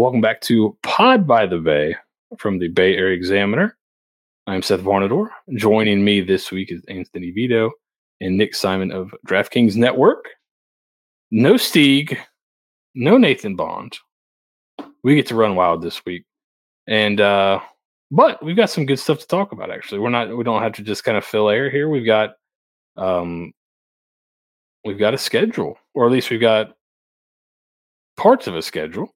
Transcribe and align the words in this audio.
Welcome 0.00 0.22
back 0.22 0.40
to 0.42 0.78
Pod 0.82 1.26
by 1.26 1.44
the 1.44 1.58
Bay 1.58 1.94
from 2.38 2.58
the 2.58 2.68
Bay 2.68 2.96
Area 2.96 3.14
Examiner. 3.14 3.76
I'm 4.46 4.62
Seth 4.62 4.80
Varnador. 4.80 5.28
Joining 5.56 6.02
me 6.02 6.22
this 6.22 6.50
week 6.50 6.72
is 6.72 6.82
Anthony 6.88 7.30
Vito 7.32 7.70
and 8.18 8.38
Nick 8.38 8.54
Simon 8.54 8.92
of 8.92 9.14
DraftKings 9.28 9.76
Network. 9.76 10.24
No 11.30 11.52
Steeg, 11.56 12.16
no 12.94 13.18
Nathan 13.18 13.56
Bond. 13.56 13.98
We 15.04 15.16
get 15.16 15.26
to 15.26 15.34
run 15.34 15.54
wild 15.54 15.82
this 15.82 16.02
week. 16.06 16.24
And 16.86 17.20
uh 17.20 17.60
but 18.10 18.42
we've 18.42 18.56
got 18.56 18.70
some 18.70 18.86
good 18.86 18.98
stuff 18.98 19.18
to 19.18 19.26
talk 19.26 19.52
about 19.52 19.70
actually. 19.70 19.98
We're 19.98 20.08
not 20.08 20.34
we 20.34 20.44
don't 20.44 20.62
have 20.62 20.72
to 20.76 20.82
just 20.82 21.04
kind 21.04 21.18
of 21.18 21.26
fill 21.26 21.50
air 21.50 21.68
here. 21.68 21.90
We've 21.90 22.06
got 22.06 22.36
um 22.96 23.52
we've 24.82 24.98
got 24.98 25.12
a 25.12 25.18
schedule, 25.18 25.76
or 25.92 26.06
at 26.06 26.12
least 26.12 26.30
we've 26.30 26.40
got 26.40 26.74
parts 28.16 28.46
of 28.46 28.56
a 28.56 28.62
schedule. 28.62 29.14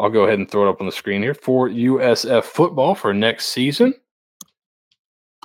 I'll 0.00 0.08
go 0.08 0.24
ahead 0.24 0.38
and 0.38 0.50
throw 0.50 0.66
it 0.66 0.70
up 0.70 0.80
on 0.80 0.86
the 0.86 0.92
screen 0.92 1.22
here 1.22 1.34
for 1.34 1.68
USF 1.68 2.44
football 2.44 2.94
for 2.94 3.12
next 3.12 3.48
season. 3.48 3.92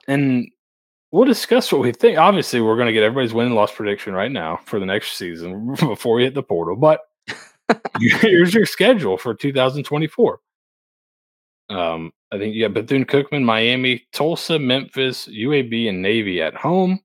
And 0.07 0.47
we'll 1.11 1.25
discuss 1.25 1.73
what 1.73 1.81
we 1.81 1.91
think. 1.91 2.17
Obviously, 2.17 2.61
we're 2.61 2.77
going 2.77 2.87
to 2.87 2.93
get 2.93 3.03
everybody's 3.03 3.33
win 3.33 3.47
and 3.47 3.55
loss 3.55 3.73
prediction 3.73 4.13
right 4.13 4.31
now 4.31 4.61
for 4.65 4.79
the 4.79 4.85
next 4.85 5.17
season 5.17 5.75
before 5.79 6.15
we 6.15 6.23
hit 6.23 6.35
the 6.35 6.41
portal. 6.41 6.77
But 6.77 7.01
here's 7.99 8.53
your 8.53 8.65
schedule 8.65 9.17
for 9.17 9.33
2024. 9.33 10.39
Um, 11.69 12.13
I 12.31 12.37
think 12.37 12.55
you 12.55 12.63
got 12.63 12.73
Bethune 12.73 13.05
Cookman, 13.05 13.43
Miami, 13.43 14.07
Tulsa, 14.13 14.57
Memphis, 14.57 15.27
UAB, 15.27 15.89
and 15.89 16.01
Navy 16.01 16.41
at 16.41 16.55
home. 16.55 17.01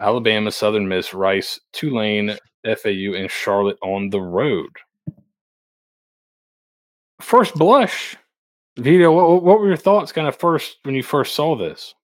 Alabama, 0.00 0.50
Southern 0.50 0.88
Miss, 0.88 1.14
Rice, 1.14 1.60
Tulane, 1.72 2.36
FAU, 2.64 3.14
and 3.14 3.30
Charlotte 3.30 3.78
on 3.82 4.10
the 4.10 4.20
road. 4.20 4.70
First 7.20 7.54
blush, 7.54 8.16
Vito, 8.78 9.10
what, 9.10 9.42
what 9.42 9.60
were 9.60 9.68
your 9.68 9.76
thoughts 9.76 10.12
kind 10.12 10.28
of 10.28 10.36
first 10.36 10.78
when 10.82 10.94
you 10.94 11.02
first 11.02 11.34
saw 11.34 11.56
this? 11.56 11.94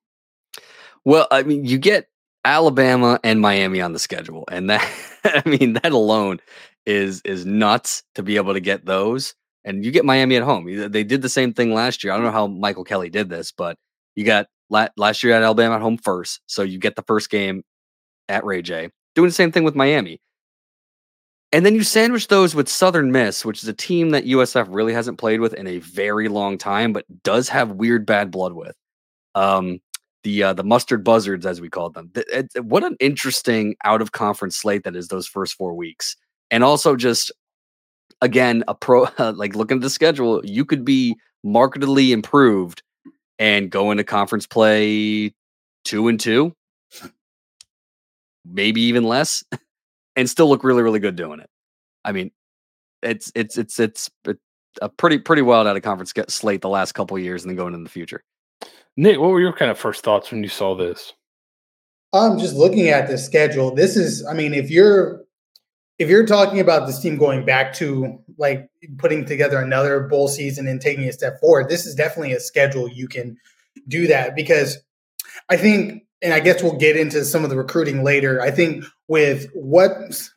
Well, 1.04 1.26
I 1.30 1.42
mean, 1.42 1.64
you 1.64 1.78
get 1.78 2.08
Alabama 2.44 3.20
and 3.22 3.40
Miami 3.40 3.80
on 3.80 3.92
the 3.92 3.98
schedule, 3.98 4.44
and 4.50 4.70
that 4.70 4.88
I 5.24 5.42
mean 5.48 5.74
that 5.74 5.92
alone 5.92 6.40
is 6.86 7.20
is 7.24 7.44
nuts 7.44 8.02
to 8.14 8.22
be 8.22 8.36
able 8.36 8.54
to 8.54 8.60
get 8.60 8.86
those. 8.86 9.34
And 9.64 9.84
you 9.84 9.92
get 9.92 10.04
Miami 10.04 10.34
at 10.34 10.42
home. 10.42 10.90
They 10.90 11.04
did 11.04 11.22
the 11.22 11.28
same 11.28 11.52
thing 11.52 11.72
last 11.72 12.02
year. 12.02 12.12
I 12.12 12.16
don't 12.16 12.24
know 12.24 12.32
how 12.32 12.48
Michael 12.48 12.82
Kelly 12.82 13.10
did 13.10 13.28
this, 13.28 13.52
but 13.52 13.78
you 14.16 14.24
got 14.24 14.48
last 14.96 15.22
year 15.22 15.34
at 15.34 15.42
Alabama 15.42 15.76
at 15.76 15.80
home 15.80 15.98
first, 15.98 16.40
so 16.46 16.62
you 16.62 16.80
get 16.80 16.96
the 16.96 17.04
first 17.06 17.30
game 17.30 17.62
at 18.28 18.44
Ray 18.44 18.62
J. 18.62 18.90
Doing 19.14 19.28
the 19.28 19.34
same 19.34 19.52
thing 19.52 19.62
with 19.62 19.76
Miami. 19.76 20.20
And 21.52 21.66
then 21.66 21.74
you 21.74 21.82
sandwich 21.82 22.28
those 22.28 22.54
with 22.54 22.68
Southern 22.68 23.12
Miss, 23.12 23.44
which 23.44 23.62
is 23.62 23.68
a 23.68 23.74
team 23.74 24.10
that 24.10 24.24
USF 24.24 24.66
really 24.70 24.94
hasn't 24.94 25.18
played 25.18 25.40
with 25.40 25.52
in 25.52 25.66
a 25.66 25.78
very 25.78 26.28
long 26.28 26.56
time, 26.56 26.94
but 26.94 27.04
does 27.22 27.50
have 27.50 27.72
weird 27.72 28.06
bad 28.06 28.30
blood 28.30 28.54
with. 28.54 28.74
Um, 29.34 29.80
the 30.24 30.42
uh, 30.42 30.52
the 30.52 30.64
mustard 30.64 31.04
buzzards, 31.04 31.46
as 31.46 31.60
we 31.60 31.68
called 31.68 31.94
them. 31.94 32.10
It, 32.14 32.64
what 32.64 32.84
an 32.84 32.96
interesting 33.00 33.74
out 33.84 34.00
of 34.00 34.12
conference 34.12 34.56
slate 34.56 34.84
that 34.84 34.96
is 34.96 35.08
those 35.08 35.26
first 35.26 35.54
four 35.54 35.74
weeks, 35.74 36.16
and 36.50 36.62
also 36.64 36.96
just 36.96 37.32
again 38.20 38.62
a 38.68 38.74
pro 38.74 39.08
like 39.34 39.54
looking 39.56 39.78
at 39.78 39.82
the 39.82 39.90
schedule, 39.90 40.40
you 40.44 40.64
could 40.64 40.84
be 40.84 41.16
markedly 41.42 42.12
improved 42.12 42.82
and 43.38 43.70
go 43.70 43.90
into 43.90 44.04
conference 44.04 44.46
play 44.46 45.34
two 45.84 46.08
and 46.08 46.20
two, 46.20 46.54
maybe 48.44 48.80
even 48.82 49.02
less, 49.02 49.42
and 50.16 50.28
still 50.28 50.48
look 50.48 50.64
really 50.64 50.82
really 50.82 51.00
good 51.00 51.16
doing 51.16 51.40
it. 51.40 51.50
I 52.04 52.12
mean, 52.12 52.30
it's 53.02 53.32
it's 53.34 53.58
it's 53.58 53.78
it's 53.80 54.10
a 54.80 54.88
pretty 54.88 55.18
pretty 55.18 55.42
wild 55.42 55.66
out 55.66 55.76
of 55.76 55.82
conference 55.82 56.12
slate 56.28 56.62
the 56.62 56.68
last 56.68 56.92
couple 56.92 57.18
years, 57.18 57.42
and 57.42 57.50
then 57.50 57.56
going 57.56 57.74
into 57.74 57.84
the 57.84 57.90
future. 57.90 58.22
Nick, 58.96 59.18
what 59.18 59.30
were 59.30 59.40
your 59.40 59.52
kind 59.52 59.70
of 59.70 59.78
first 59.78 60.04
thoughts 60.04 60.30
when 60.30 60.42
you 60.42 60.48
saw 60.48 60.74
this? 60.74 61.12
I'm 62.12 62.38
just 62.38 62.54
looking 62.54 62.88
at 62.88 63.08
the 63.08 63.16
schedule. 63.16 63.74
This 63.74 63.96
is, 63.96 64.26
I 64.26 64.34
mean, 64.34 64.52
if 64.52 64.70
you're 64.70 65.24
if 65.98 66.08
you're 66.08 66.26
talking 66.26 66.60
about 66.60 66.86
this 66.86 67.00
team 67.00 67.16
going 67.16 67.44
back 67.44 67.72
to 67.74 68.18
like 68.36 68.68
putting 68.98 69.24
together 69.24 69.58
another 69.58 70.00
bowl 70.00 70.28
season 70.28 70.66
and 70.66 70.80
taking 70.80 71.04
a 71.04 71.12
step 71.12 71.40
forward, 71.40 71.68
this 71.68 71.86
is 71.86 71.94
definitely 71.94 72.32
a 72.32 72.40
schedule 72.40 72.88
you 72.88 73.08
can 73.08 73.36
do 73.88 74.06
that 74.06 74.34
because 74.34 74.78
I 75.48 75.56
think, 75.56 76.04
and 76.22 76.32
I 76.32 76.40
guess 76.40 76.62
we'll 76.62 76.76
get 76.76 76.96
into 76.96 77.24
some 77.24 77.44
of 77.44 77.50
the 77.50 77.56
recruiting 77.56 78.04
later. 78.04 78.40
I 78.40 78.50
think 78.50 78.84
with 79.08 79.48
what 79.54 79.90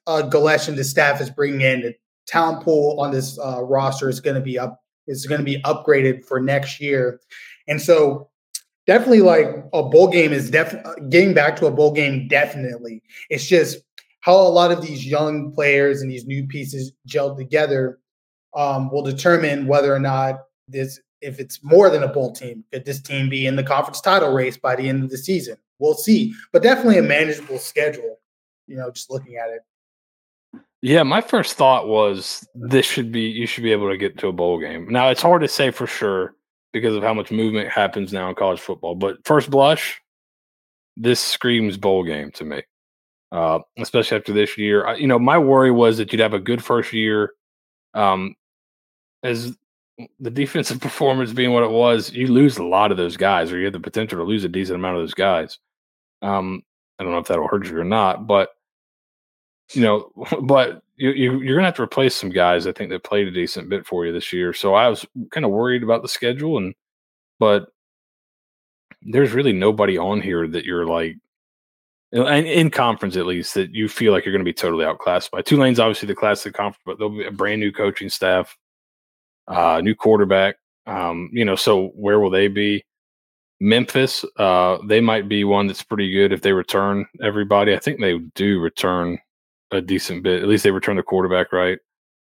uh, 0.07 0.23
Golesh 0.23 0.68
and 0.68 0.78
the 0.78 0.84
staff 0.84 1.22
is 1.22 1.29
bringing 1.29 1.62
in, 1.62 1.81
the 1.81 1.96
talent 2.28 2.63
pool 2.63 3.00
on 3.00 3.12
this 3.12 3.38
uh, 3.40 3.63
roster 3.63 4.09
is 4.09 4.19
going 4.19 4.35
to 4.35 4.41
be 4.41 4.57
up 4.57 4.81
is 5.07 5.28
going 5.28 5.40
to 5.40 5.46
be 5.46 5.62
upgraded 5.62 6.25
for 6.25 6.40
next 6.40 6.81
year, 6.81 7.19
and 7.68 7.79
so 7.79 8.28
definitely 8.88 9.22
like 9.22 9.47
a 9.73 9.84
bowl 9.84 10.07
game 10.07 10.34
is 10.34 10.50
definitely 10.50 11.09
getting 11.09 11.34
back 11.34 11.56
to 11.57 11.68
a 11.68 11.72
bowl 11.72 11.91
game. 11.91 12.28
Definitely, 12.28 13.03
it's 13.29 13.46
just 13.46 13.78
how 14.22 14.35
a 14.35 14.50
lot 14.50 14.72
of 14.72 14.81
these 14.81 15.06
young 15.06 15.52
players 15.53 16.02
and 16.02 16.09
these 16.09 16.25
new 16.25 16.47
pieces 16.47 16.91
gel 17.06 17.35
together 17.35 18.00
um, 18.56 18.90
will 18.91 19.03
determine 19.03 19.67
whether 19.67 19.94
or 19.94 20.00
not 20.00 20.40
this 20.67 21.00
if 21.22 21.40
it's 21.40 21.64
more 21.64 21.90
than 21.90 22.03
a 22.03 22.08
bowl 22.08 22.31
team. 22.31 22.64
Could 22.72 22.86
this 22.86 23.02
team 23.02 23.30
be 23.30 23.48
in 23.48 23.56
the 23.56 23.64
conference 23.64 24.02
title 24.02 24.34
race 24.34 24.58
by 24.58 24.76
the 24.76 24.90
end 24.90 25.03
of 25.03 25.09
the 25.09 25.18
season? 25.18 25.58
We'll 25.80 25.96
see, 25.96 26.34
but 26.53 26.64
definitely 26.64 26.98
a 26.98 27.03
manageable 27.03 27.59
schedule. 27.59 28.20
You 28.68 28.78
know, 28.78 28.90
just 28.92 29.12
looking 29.12 29.36
at 29.36 29.50
it. 29.50 29.62
Yeah, 30.81 31.03
my 31.03 31.22
first 31.22 31.56
thought 31.56 31.88
was 31.88 32.48
this 32.53 32.86
should 32.86 33.12
be 33.12 33.22
you 33.22 33.48
should 33.48 33.64
be 33.64 33.72
able 33.72 33.90
to 33.90 33.98
get 33.98 34.18
to 34.20 34.28
a 34.28 34.31
bowl 34.31 34.59
game. 34.59 34.88
Now 34.90 35.09
it's 35.09 35.22
hard 35.22 35.42
to 35.42 35.48
say 35.48 35.72
for 35.72 35.88
sure 35.88 36.36
because 36.74 36.96
of 36.96 37.03
how 37.03 37.14
much 37.14 37.32
movement 37.32 37.70
happens 37.70 38.14
now 38.14 38.30
in 38.30 38.36
college 38.36 38.59
football. 38.59 38.96
But 38.96 39.18
first 39.26 39.50
blush, 39.50 40.02
this 40.97 41.20
screams 41.20 41.78
bowl 41.78 42.03
game 42.03 42.32
to 42.32 42.46
me, 42.46 42.64
uh, 43.32 43.59
especially 43.80 44.18
after 44.18 44.34
this 44.34 44.58
year. 44.58 44.86
I, 44.86 44.96
you 44.96 45.08
know, 45.08 45.18
my 45.18 45.38
worry 45.38 45.72
was 45.72 45.97
that 45.97 46.12
you'd 46.12 46.22
have 46.22 46.34
a 46.34 46.40
good 46.40 46.64
first 46.64 46.94
year. 46.94 47.32
Um, 47.94 48.36
as 49.24 49.58
the 50.19 50.31
defensive 50.31 50.79
performance 50.81 51.33
being 51.33 51.53
what 51.53 51.63
it 51.63 51.72
was, 51.72 52.11
you 52.11 52.28
lose 52.28 52.57
a 52.57 52.63
lot 52.63 52.91
of 52.91 52.97
those 52.97 53.17
guys, 53.17 53.51
or 53.51 53.57
you 53.57 53.66
have 53.66 53.73
the 53.73 53.79
potential 53.79 54.17
to 54.17 54.23
lose 54.23 54.44
a 54.44 54.50
decent 54.50 54.75
amount 54.75 54.97
of 54.97 55.03
those 55.03 55.13
guys. 55.13 55.59
Um, 56.22 56.63
I 57.00 57.03
don't 57.03 57.11
know 57.11 57.19
if 57.19 57.28
that'll 57.28 57.47
hurt 57.47 57.67
you 57.67 57.78
or 57.78 57.83
not, 57.83 58.28
but 58.28 58.50
you 59.73 59.81
know, 59.81 60.11
but 60.41 60.81
you, 60.97 61.11
you 61.11 61.41
you're 61.41 61.57
gonna 61.57 61.67
have 61.67 61.75
to 61.75 61.84
replace 61.84 62.16
some 62.16 62.29
guys. 62.29 62.67
I 62.67 62.72
think 62.72 62.89
that 62.89 63.03
played 63.03 63.28
a 63.28 63.31
decent 63.31 63.69
bit 63.69 63.85
for 63.85 64.05
you 64.05 64.13
this 64.13 64.31
year. 64.31 64.53
So 64.53 64.75
I 64.75 64.88
was 64.88 65.05
kind 65.31 65.45
of 65.45 65.51
worried 65.51 65.84
about 65.84 66.01
the 66.01 66.07
schedule, 66.07 66.57
and 66.57 66.73
but 67.39 67.67
there's 69.01 69.34
really 69.34 69.53
nobody 69.53 69.97
on 69.97 70.22
here 70.22 70.47
that 70.47 70.66
you're 70.66 70.85
like 70.85 71.17
in, 72.11 72.45
in 72.45 72.72
conference 72.72 73.17
at 73.17 73.25
least 73.25 73.53
that 73.55 73.73
you 73.73 73.88
feel 73.88 74.13
like 74.13 74.25
you're 74.25 74.31
going 74.31 74.44
to 74.44 74.50
be 74.50 74.53
totally 74.53 74.85
outclassed 74.85 75.31
by. 75.31 75.41
Tulane's 75.41 75.79
obviously 75.79 76.07
the 76.07 76.16
classic 76.16 76.53
conference, 76.53 76.81
but 76.85 76.97
there'll 76.97 77.16
be 77.16 77.25
a 77.25 77.31
brand 77.31 77.59
new 77.59 77.72
coaching 77.72 78.09
staff, 78.09 78.57
uh, 79.47 79.81
new 79.83 79.95
quarterback. 79.95 80.57
Um, 80.88 81.29
you 81.33 81.45
know, 81.45 81.56
so 81.56 81.88
where 81.89 82.19
will 82.19 82.29
they 82.29 82.47
be? 82.47 82.83
Memphis, 83.59 84.25
uh, 84.38 84.78
they 84.85 85.00
might 85.00 85.29
be 85.29 85.44
one 85.44 85.67
that's 85.67 85.83
pretty 85.83 86.11
good 86.11 86.33
if 86.33 86.41
they 86.41 86.51
return 86.51 87.06
everybody. 87.23 87.73
I 87.73 87.79
think 87.79 88.00
they 88.00 88.19
do 88.35 88.59
return 88.59 89.17
a 89.72 89.81
decent 89.81 90.23
bit. 90.23 90.41
At 90.41 90.50
least 90.50 90.63
they 90.63 90.72
return 90.72 90.97
the 90.97 91.03
quarterback 91.03 91.53
right. 91.53 91.79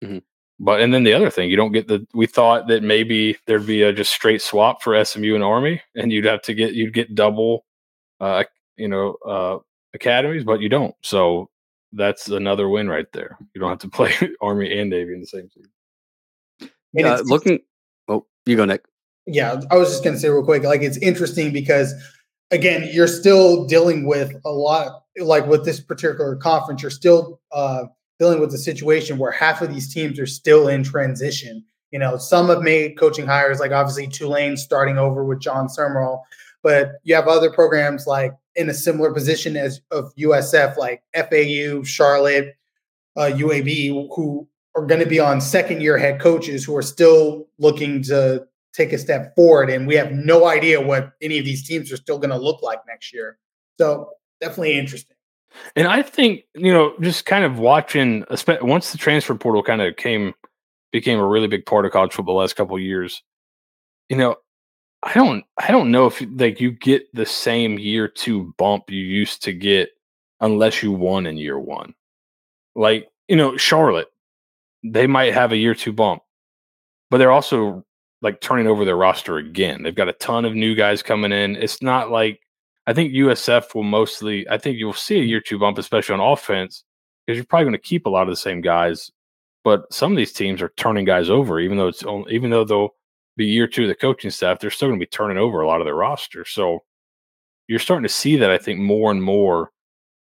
Mm-hmm. 0.03 0.19
But 0.59 0.81
and 0.81 0.93
then 0.93 1.05
the 1.05 1.13
other 1.13 1.31
thing, 1.31 1.51
you 1.51 1.57
don't 1.57 1.73
get 1.73 1.89
the. 1.89 2.07
We 2.15 2.27
thought 2.27 2.69
that 2.69 2.83
maybe 2.83 3.37
there'd 3.47 3.67
be 3.67 3.83
a 3.83 3.93
just 3.93 4.13
straight 4.13 4.43
swap 4.43 4.83
for 4.83 5.03
SMU 5.05 5.35
and 5.35 5.43
Army, 5.43 5.81
and 5.97 6.13
you'd 6.13 6.25
have 6.25 6.43
to 6.43 6.55
get 6.55 6.75
you'd 6.75 6.95
get 6.95 7.15
double, 7.15 7.65
uh, 8.21 8.45
you 8.77 8.89
know, 8.89 9.17
uh, 9.27 9.59
academies, 9.95 10.45
but 10.45 10.61
you 10.61 10.69
don't. 10.69 10.95
So 11.03 11.51
that's 11.93 12.29
another 12.29 12.69
win 12.69 12.89
right 12.89 13.11
there. 13.13 13.39
You 13.55 13.61
don't 13.61 13.71
have 13.71 13.79
to 13.81 13.89
play 13.91 14.15
Army 14.41 14.79
and 14.79 14.91
Navy 14.91 15.15
in 15.15 15.21
the 15.21 15.27
same 15.27 15.49
season. 15.51 15.71
Yeah, 16.93 17.15
uh, 17.15 17.23
looking. 17.25 17.61
Oh, 18.09 18.27
you 18.47 18.57
go, 18.57 18.65
Nick. 18.65 18.85
Yeah, 19.27 19.61
I 19.71 19.77
was 19.77 19.91
just 19.91 20.03
going 20.03 20.15
to 20.15 20.21
say 20.21 20.29
real 20.29 20.45
quick. 20.45 20.65
Like 20.65 20.83
it's 20.83 20.99
interesting 20.99 21.53
because 21.53 21.95
again, 22.51 22.89
you're 22.93 23.09
still 23.09 23.65
dealing 23.65 24.07
with 24.07 24.35
a 24.45 24.53
lot, 24.53 25.03
like 25.19 25.47
with 25.47 25.65
this 25.65 25.81
particular 25.81 26.37
conference, 26.37 26.83
you're 26.83 26.91
still 26.91 27.41
uh, 27.51 27.85
dealing 28.19 28.41
with 28.41 28.55
a 28.55 28.59
situation 28.59 29.19
where 29.19 29.33
half 29.33 29.63
of 29.63 29.73
these 29.73 29.93
teams 29.93 30.19
are 30.21 30.27
still 30.27 30.69
in 30.69 30.85
transition. 30.85 31.65
You 31.91 31.99
know, 31.99 32.17
some 32.17 32.49
have 32.49 32.63
made 32.63 32.99
coaching 32.99 33.27
hires, 33.27 33.59
like 33.59 33.73
obviously 33.73 34.07
Tulane 34.07 34.57
starting 34.57 34.99
over 34.99 35.25
with 35.25 35.41
Jon 35.41 35.67
Sumrall, 35.67 36.23
but 36.63 36.93
you 37.03 37.15
have 37.15 37.29
other 37.29 37.51
programs 37.51 38.07
like 38.07 38.33
in 38.55 38.69
a 38.69 38.75
similar 38.75 39.13
position 39.13 39.57
as 39.57 39.81
of 39.91 40.15
USF, 40.17 40.77
like 40.77 41.03
FAU, 41.15 41.83
Charlotte, 41.83 42.55
uh, 43.17 43.31
UAB, 43.35 43.89
who 44.15 44.49
are 44.75 44.87
going 44.87 45.01
to 45.01 45.07
be 45.07 45.21
on 45.21 45.41
second 45.41 45.83
year 45.83 45.99
head 45.99 46.21
coaches 46.21 46.65
who 46.65 46.77
are 46.77 46.83
still 46.83 47.47
looking 47.59 48.03
to 48.05 48.47
take 48.73 48.93
a 48.93 48.99
step 48.99 49.35
forward. 49.35 49.71
And 49.71 49.87
we 49.87 49.95
have 49.97 50.13
no 50.13 50.47
idea 50.47 50.81
what 50.81 51.13
any 51.21 51.39
of 51.39 51.45
these 51.45 51.67
teams 51.67 51.93
are 51.93 51.97
still 51.97 52.19
going 52.19 52.31
to 52.31 52.39
look 52.39 52.63
like 52.63 52.81
next 52.87 53.13
year. 53.13 53.39
So 53.79 54.11
definitely 54.41 54.79
interesting. 54.79 55.17
And 55.77 55.87
I 55.87 56.01
think, 56.01 56.45
you 56.55 56.73
know, 56.73 56.95
just 57.01 57.27
kind 57.27 57.45
of 57.45 57.59
watching, 57.59 58.25
once 58.63 58.93
the 58.93 58.99
transfer 58.99 59.35
portal 59.35 59.63
kind 59.63 59.83
of 59.83 59.97
came 59.97 60.33
became 60.93 61.19
a 61.19 61.27
really 61.27 61.49
big 61.49 61.67
part 61.67 61.85
of 61.85 61.93
college 61.93 62.13
football 62.13 62.37
the 62.37 62.41
last 62.41 62.55
couple 62.55 62.79
years. 62.79 63.23
You 64.09 64.17
know, 64.17 64.37
I 65.03 65.15
don't 65.15 65.45
I 65.59 65.73
don't 65.73 65.91
know 65.91 66.07
if 66.07 66.23
like 66.37 66.61
you 66.61 66.71
get 66.71 67.13
the 67.15 67.27
same 67.27 67.79
year 67.79 68.07
two 68.07 68.55
bump 68.57 68.91
you 68.91 69.01
used 69.01 69.43
to 69.45 69.53
get 69.53 69.91
unless 70.41 70.83
you 70.83 70.93
won 70.93 71.27
in 71.27 71.37
year 71.37 71.59
one. 71.59 71.95
Like, 72.75 73.09
you 73.27 73.37
know, 73.37 73.57
Charlotte, 73.57 74.12
they 74.83 75.07
might 75.07 75.35
have 75.35 75.53
a 75.53 75.57
year 75.57 75.75
two 75.75 75.93
bump, 75.93 76.23
but 77.11 77.19
they're 77.19 77.33
also 77.33 77.85
like 78.21 78.41
turning 78.41 78.67
over 78.67 78.85
their 78.85 78.97
roster 78.97 79.39
again. 79.39 79.83
They've 79.83 79.95
got 79.95 80.09
a 80.09 80.15
ton 80.15 80.45
of 80.45 80.55
new 80.55 80.75
guys 80.75 81.03
coming 81.03 81.33
in. 81.33 81.57
It's 81.57 81.83
not 81.83 82.11
like 82.11 82.41
I 82.87 82.93
think 82.93 83.13
USF 83.13 83.75
will 83.75 83.83
mostly 83.83 84.49
I 84.49 84.59
think 84.59 84.79
you'll 84.79 84.93
see 84.93 85.19
a 85.19 85.25
year 85.25 85.41
two 85.41 85.59
bump, 85.59 85.79
especially 85.79 86.15
on 86.15 86.33
offense, 86.33 86.85
because 87.27 87.37
you're 87.37 87.47
probably 87.47 87.65
going 87.65 87.73
to 87.75 87.79
keep 87.79 88.07
a 88.07 88.11
lot 88.11 88.23
of 88.23 88.31
the 88.31 88.37
same 88.37 88.61
guys. 88.61 89.11
But 89.65 89.93
some 89.93 90.13
of 90.13 90.17
these 90.17 90.33
teams 90.33 90.61
are 90.61 90.73
turning 90.77 91.05
guys 91.05 91.31
over, 91.31 91.61
even 91.61 91.77
though 91.77 91.89
it's 91.89 92.03
only, 92.03 92.35
even 92.35 92.51
though 92.51 92.65
they'll 92.65 92.95
be 93.37 93.47
year 93.47 93.69
two 93.69 93.85
of 93.85 93.89
the 93.89 93.95
coaching 93.95 94.31
staff, 94.31 94.59
they're 94.59 94.71
still 94.71 94.89
going 94.89 94.99
to 94.99 95.07
be 95.07 95.09
turning 95.09 95.39
over 95.39 95.61
a 95.61 95.67
lot 95.67 95.81
of 95.81 95.87
their 95.87 95.95
roster. 95.95 96.45
So 96.45 96.81
you're 97.69 97.79
starting 97.79 98.03
to 98.03 98.09
see 98.09 98.37
that 98.37 98.51
I 98.51 98.59
think 98.59 98.81
more 98.81 99.11
and 99.11 99.23
more. 99.23 99.71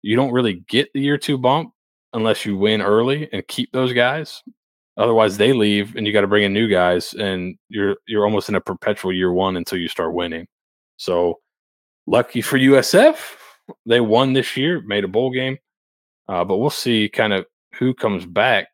You 0.03 0.17
don't 0.17 0.33
really 0.33 0.65
get 0.69 0.93
the 0.93 1.01
year 1.01 1.19
two 1.19 1.37
bump 1.37 1.74
unless 2.15 2.47
you 2.47 2.57
win 2.57 2.81
early 2.81 3.29
and 3.33 3.47
keep 3.49 3.71
those 3.73 3.93
guys. 3.93 4.43
Otherwise, 4.97 5.37
they 5.37 5.53
leave 5.53 5.97
and 5.97 6.07
you 6.07 6.13
got 6.13 6.23
to 6.23 6.27
bring 6.27 6.45
in 6.45 6.53
new 6.53 6.69
guys, 6.69 7.15
and 7.15 7.57
you're 7.69 7.97
you're 8.07 8.25
almost 8.25 8.49
in 8.49 8.55
a 8.55 8.61
perpetual 8.61 9.13
year 9.13 9.33
one 9.33 9.57
until 9.57 9.79
you 9.79 9.89
start 9.89 10.15
winning. 10.15 10.47
So 10.97 11.41
lucky 12.07 12.41
for 12.41 12.59
USF, 12.59 13.17
they 13.87 14.01
won 14.01 14.33
this 14.33 14.57
year, 14.57 14.81
made 14.83 15.05
a 15.05 15.09
bowl 15.09 15.31
game. 15.31 15.59
Uh, 16.29 16.45
but 16.45 16.59
we'll 16.59 16.71
see 16.71 17.09
kind 17.09 17.33
of 17.33 17.45
who 17.75 17.93
comes 17.93 18.25
back. 18.25 18.69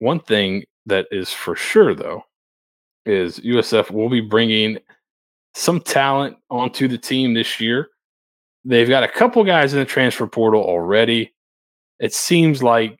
One 0.00 0.20
thing 0.20 0.64
that 0.86 1.06
is 1.10 1.32
for 1.32 1.54
sure, 1.54 1.94
though, 1.94 2.24
is 3.06 3.38
USF 3.38 3.90
will 3.90 4.10
be 4.10 4.20
bringing 4.20 4.78
some 5.54 5.80
talent 5.80 6.36
onto 6.50 6.88
the 6.88 6.98
team 6.98 7.34
this 7.34 7.60
year. 7.60 7.88
They've 8.64 8.88
got 8.88 9.04
a 9.04 9.08
couple 9.08 9.42
guys 9.44 9.72
in 9.72 9.78
the 9.78 9.84
transfer 9.84 10.26
portal 10.26 10.62
already. 10.62 11.32
It 12.02 12.12
seems 12.12 12.62
like 12.62 12.98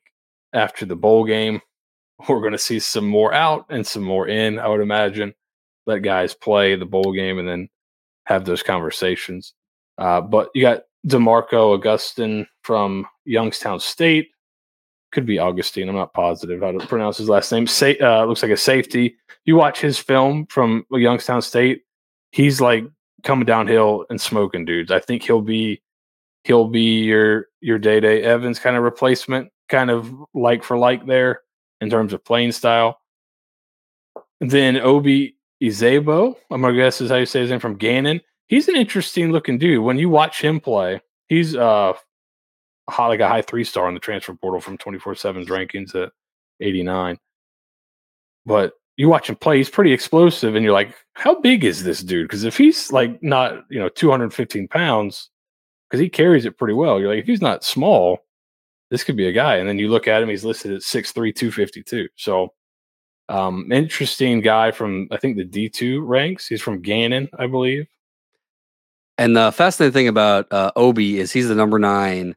after 0.54 0.86
the 0.86 0.96
bowl 0.96 1.24
game, 1.24 1.60
we're 2.28 2.40
going 2.40 2.52
to 2.52 2.58
see 2.58 2.78
some 2.78 3.06
more 3.06 3.34
out 3.34 3.66
and 3.68 3.86
some 3.86 4.04
more 4.04 4.28
in, 4.28 4.58
I 4.58 4.68
would 4.68 4.80
imagine. 4.80 5.34
Let 5.86 5.98
guys 5.98 6.32
play 6.32 6.76
the 6.76 6.86
bowl 6.86 7.12
game 7.12 7.38
and 7.40 7.48
then 7.48 7.68
have 8.26 8.44
those 8.44 8.62
conversations. 8.62 9.52
Uh, 9.98 10.20
but 10.20 10.48
you 10.54 10.62
got 10.62 10.82
Demarco 11.06 11.74
Augustin 11.74 12.46
from 12.62 13.04
Youngstown 13.24 13.80
State. 13.80 14.30
Could 15.10 15.26
be 15.26 15.40
Augustine. 15.40 15.88
I'm 15.88 15.96
not 15.96 16.14
positive 16.14 16.60
how 16.60 16.70
to 16.70 16.86
pronounce 16.86 17.18
his 17.18 17.28
last 17.28 17.50
name. 17.50 17.66
Sa- 17.66 18.00
uh, 18.00 18.24
looks 18.24 18.42
like 18.42 18.52
a 18.52 18.56
safety. 18.56 19.16
You 19.44 19.56
watch 19.56 19.80
his 19.80 19.98
film 19.98 20.46
from 20.46 20.86
Youngstown 20.92 21.42
State. 21.42 21.82
He's 22.30 22.60
like 22.60 22.84
coming 23.24 23.44
downhill 23.44 24.06
and 24.08 24.20
smoking 24.20 24.64
dudes. 24.64 24.92
I 24.92 25.00
think 25.00 25.24
he'll 25.24 25.42
be 25.42 25.82
he'll 26.44 26.68
be 26.68 27.00
your 27.02 27.46
your 27.60 27.78
day 27.78 28.00
day 28.00 28.22
Evans 28.22 28.58
kind 28.58 28.76
of 28.76 28.82
replacement, 28.82 29.50
kind 29.68 29.90
of 29.90 30.12
like 30.34 30.62
for 30.62 30.76
like 30.76 31.06
there 31.06 31.40
in 31.80 31.90
terms 31.90 32.12
of 32.12 32.24
playing 32.24 32.52
style. 32.52 32.98
Then 34.40 34.76
Obi 34.76 35.36
Izebo, 35.62 36.34
I'm 36.50 36.62
gonna 36.62 36.76
guess 36.76 37.00
is 37.00 37.10
how 37.10 37.16
you 37.16 37.26
say 37.26 37.40
his 37.40 37.50
name 37.50 37.60
from 37.60 37.76
Gannon. 37.76 38.20
He's 38.48 38.68
an 38.68 38.76
interesting 38.76 39.32
looking 39.32 39.58
dude. 39.58 39.84
When 39.84 39.98
you 39.98 40.08
watch 40.08 40.40
him 40.40 40.60
play, 40.60 41.00
he's 41.28 41.54
uh 41.56 41.94
high, 42.88 43.06
like 43.06 43.20
a 43.20 43.28
high 43.28 43.42
three 43.42 43.64
star 43.64 43.88
in 43.88 43.94
the 43.94 44.00
transfer 44.00 44.34
portal 44.34 44.60
from 44.60 44.76
24 44.78 45.14
7's 45.14 45.48
rankings 45.48 45.94
at 45.94 46.12
89. 46.60 47.18
But 48.44 48.72
you 48.96 49.08
watch 49.08 49.30
him 49.30 49.36
play, 49.36 49.56
he's 49.58 49.70
pretty 49.70 49.92
explosive, 49.92 50.54
and 50.54 50.64
you're 50.64 50.74
like, 50.74 50.94
how 51.14 51.40
big 51.40 51.64
is 51.64 51.84
this 51.84 52.02
dude? 52.02 52.28
Because 52.28 52.44
if 52.44 52.56
he's 52.56 52.92
like 52.92 53.22
not, 53.22 53.64
you 53.70 53.78
know, 53.80 53.88
215 53.88 54.68
pounds, 54.68 55.30
because 55.92 56.00
he 56.00 56.08
carries 56.08 56.46
it 56.46 56.56
pretty 56.56 56.72
well, 56.72 56.98
you're 56.98 57.10
like, 57.10 57.18
if 57.18 57.26
he's 57.26 57.42
not 57.42 57.62
small, 57.62 58.20
this 58.90 59.04
could 59.04 59.14
be 59.14 59.28
a 59.28 59.32
guy. 59.32 59.56
And 59.56 59.68
then 59.68 59.78
you 59.78 59.90
look 59.90 60.08
at 60.08 60.22
him, 60.22 60.30
he's 60.30 60.42
listed 60.42 60.72
at 60.72 60.80
6'3, 60.80 61.34
252. 61.34 62.08
So, 62.16 62.54
um, 63.28 63.70
interesting 63.70 64.40
guy 64.40 64.70
from, 64.70 65.06
I 65.10 65.18
think, 65.18 65.36
the 65.36 65.44
D2 65.44 66.00
ranks. 66.02 66.48
He's 66.48 66.62
from 66.62 66.80
Gannon, 66.80 67.28
I 67.38 67.46
believe. 67.46 67.88
And 69.18 69.36
the 69.36 69.52
fascinating 69.52 69.92
thing 69.92 70.08
about 70.08 70.50
uh, 70.50 70.72
Obi 70.76 71.18
is 71.18 71.30
he's 71.30 71.48
the 71.48 71.54
number 71.54 71.78
nine 71.78 72.36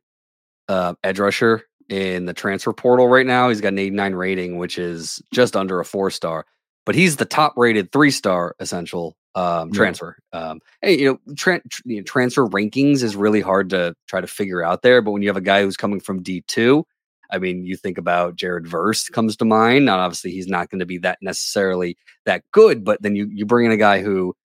uh, 0.67 0.95
edge 1.05 1.19
rusher 1.19 1.63
in 1.87 2.25
the 2.25 2.33
transfer 2.33 2.73
portal 2.73 3.07
right 3.07 3.25
now. 3.25 3.47
He's 3.47 3.61
got 3.61 3.69
an 3.69 3.79
89 3.79 4.15
rating, 4.15 4.57
which 4.57 4.77
is 4.77 5.21
just 5.31 5.55
under 5.55 5.79
a 5.79 5.85
four 5.85 6.11
star, 6.11 6.45
but 6.85 6.93
he's 6.93 7.15
the 7.15 7.25
top 7.25 7.53
rated 7.55 7.93
three 7.93 8.11
star 8.11 8.53
essential 8.59 9.15
um, 9.35 9.71
transfer. 9.71 10.17
Um, 10.33 10.61
hey, 10.81 10.97
you 10.97 11.05
know, 11.05 11.33
tra- 11.35 11.61
you 11.83 11.97
know, 11.97 12.03
transfer 12.03 12.47
rankings 12.47 13.03
is 13.03 13.15
really 13.15 13.41
hard 13.41 13.69
to 13.71 13.93
try 14.07 14.21
to 14.21 14.27
figure 14.27 14.63
out 14.63 14.81
there. 14.81 15.01
But 15.01 15.11
when 15.11 15.21
you 15.21 15.29
have 15.29 15.37
a 15.37 15.41
guy 15.41 15.61
who's 15.61 15.77
coming 15.77 15.99
from 15.99 16.23
D2, 16.23 16.83
I 17.31 17.37
mean, 17.37 17.65
you 17.65 17.75
think 17.75 17.97
about 17.97 18.35
Jared 18.35 18.67
Verse 18.67 19.09
comes 19.09 19.35
to 19.37 19.45
mind. 19.45 19.85
Now, 19.85 19.99
obviously, 19.99 20.31
he's 20.31 20.47
not 20.47 20.69
going 20.69 20.79
to 20.79 20.85
be 20.85 20.97
that 20.99 21.17
necessarily 21.21 21.97
that 22.25 22.43
good, 22.51 22.83
but 22.83 23.01
then 23.01 23.15
you 23.15 23.27
you 23.31 23.45
bring 23.45 23.65
in 23.65 23.71
a 23.71 23.77
guy 23.77 24.01
who 24.01 24.35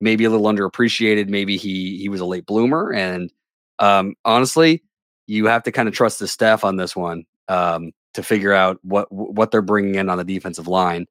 maybe 0.00 0.24
a 0.24 0.30
little 0.30 0.46
underappreciated. 0.46 1.28
Maybe 1.28 1.56
he 1.56 1.98
he 1.98 2.08
was 2.08 2.20
a 2.20 2.26
late 2.26 2.46
bloomer, 2.46 2.92
and 2.92 3.30
um, 3.78 4.14
honestly, 4.24 4.82
you 5.26 5.46
have 5.46 5.62
to 5.64 5.72
kind 5.72 5.88
of 5.88 5.94
trust 5.94 6.18
the 6.18 6.26
staff 6.26 6.64
on 6.64 6.76
this 6.76 6.96
one 6.96 7.24
um, 7.48 7.92
to 8.14 8.22
figure 8.22 8.52
out 8.52 8.78
what 8.82 9.06
what 9.12 9.50
they're 9.50 9.62
bringing 9.62 9.96
in 9.96 10.08
on 10.08 10.18
the 10.18 10.24
defensive 10.24 10.66
line 10.66 11.06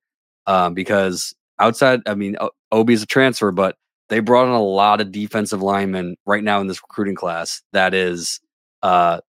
um, 0.47 0.73
because 0.73 1.35
outside, 1.59 2.01
I 2.05 2.15
mean, 2.15 2.35
Obi's 2.71 3.03
a 3.03 3.05
transfer, 3.05 3.51
but 3.51 3.75
they 4.09 4.19
brought 4.19 4.45
in 4.45 4.51
a 4.51 4.61
lot 4.61 5.01
of 5.01 5.11
defensive 5.11 5.61
linemen 5.61 6.15
right 6.25 6.43
now 6.43 6.61
in 6.61 6.67
this 6.67 6.81
recruiting 6.81 7.15
class. 7.15 7.61
That 7.73 7.93
is 7.93 8.39
uh, 8.81 9.21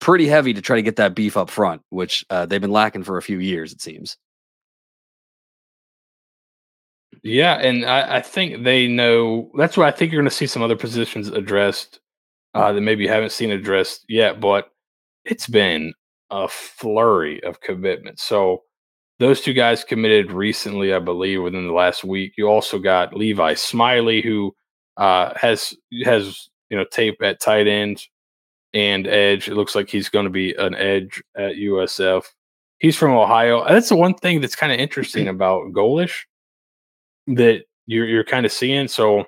pretty 0.00 0.26
heavy 0.26 0.54
to 0.54 0.62
try 0.62 0.76
to 0.76 0.82
get 0.82 0.96
that 0.96 1.14
beef 1.14 1.36
up 1.36 1.50
front, 1.50 1.82
which 1.90 2.24
uh, 2.30 2.46
they've 2.46 2.60
been 2.60 2.70
lacking 2.72 3.04
for 3.04 3.18
a 3.18 3.22
few 3.22 3.38
years, 3.38 3.72
it 3.72 3.80
seems. 3.80 4.16
Yeah, 7.22 7.54
and 7.54 7.84
I, 7.84 8.16
I 8.16 8.20
think 8.22 8.64
they 8.64 8.86
know. 8.86 9.50
That's 9.56 9.76
why 9.76 9.88
I 9.88 9.90
think 9.90 10.10
you're 10.10 10.22
going 10.22 10.30
to 10.30 10.34
see 10.34 10.46
some 10.46 10.62
other 10.62 10.76
positions 10.76 11.28
addressed 11.28 12.00
uh, 12.54 12.72
that 12.72 12.80
maybe 12.80 13.04
you 13.04 13.10
haven't 13.10 13.32
seen 13.32 13.50
addressed 13.50 14.04
yet, 14.08 14.40
but 14.40 14.70
it's 15.24 15.46
been 15.46 15.92
a 16.30 16.48
flurry 16.48 17.42
of 17.42 17.60
commitments. 17.60 18.22
So 18.22 18.62
those 19.20 19.42
two 19.42 19.52
guys 19.52 19.84
committed 19.84 20.32
recently, 20.32 20.94
I 20.94 20.98
believe, 20.98 21.42
within 21.42 21.66
the 21.66 21.74
last 21.74 22.04
week. 22.04 22.32
You 22.38 22.48
also 22.48 22.78
got 22.78 23.14
Levi 23.14 23.52
Smiley, 23.52 24.22
who 24.22 24.56
uh, 24.96 25.34
has 25.36 25.74
has 26.04 26.48
you 26.70 26.78
know 26.78 26.86
tape 26.90 27.22
at 27.22 27.38
tight 27.38 27.68
end 27.68 28.02
and 28.72 29.06
edge. 29.06 29.46
It 29.46 29.56
looks 29.56 29.74
like 29.74 29.90
he's 29.90 30.08
going 30.08 30.24
to 30.24 30.30
be 30.30 30.54
an 30.54 30.74
edge 30.74 31.22
at 31.36 31.56
USF. 31.56 32.24
He's 32.78 32.96
from 32.96 33.12
Ohio. 33.12 33.62
That's 33.68 33.90
the 33.90 33.96
one 33.96 34.14
thing 34.14 34.40
that's 34.40 34.56
kind 34.56 34.72
of 34.72 34.80
interesting 34.80 35.28
about 35.28 35.70
Golesh 35.72 36.22
that 37.26 37.64
you're 37.86 38.06
you're 38.06 38.24
kind 38.24 38.46
of 38.46 38.52
seeing. 38.52 38.88
So 38.88 39.26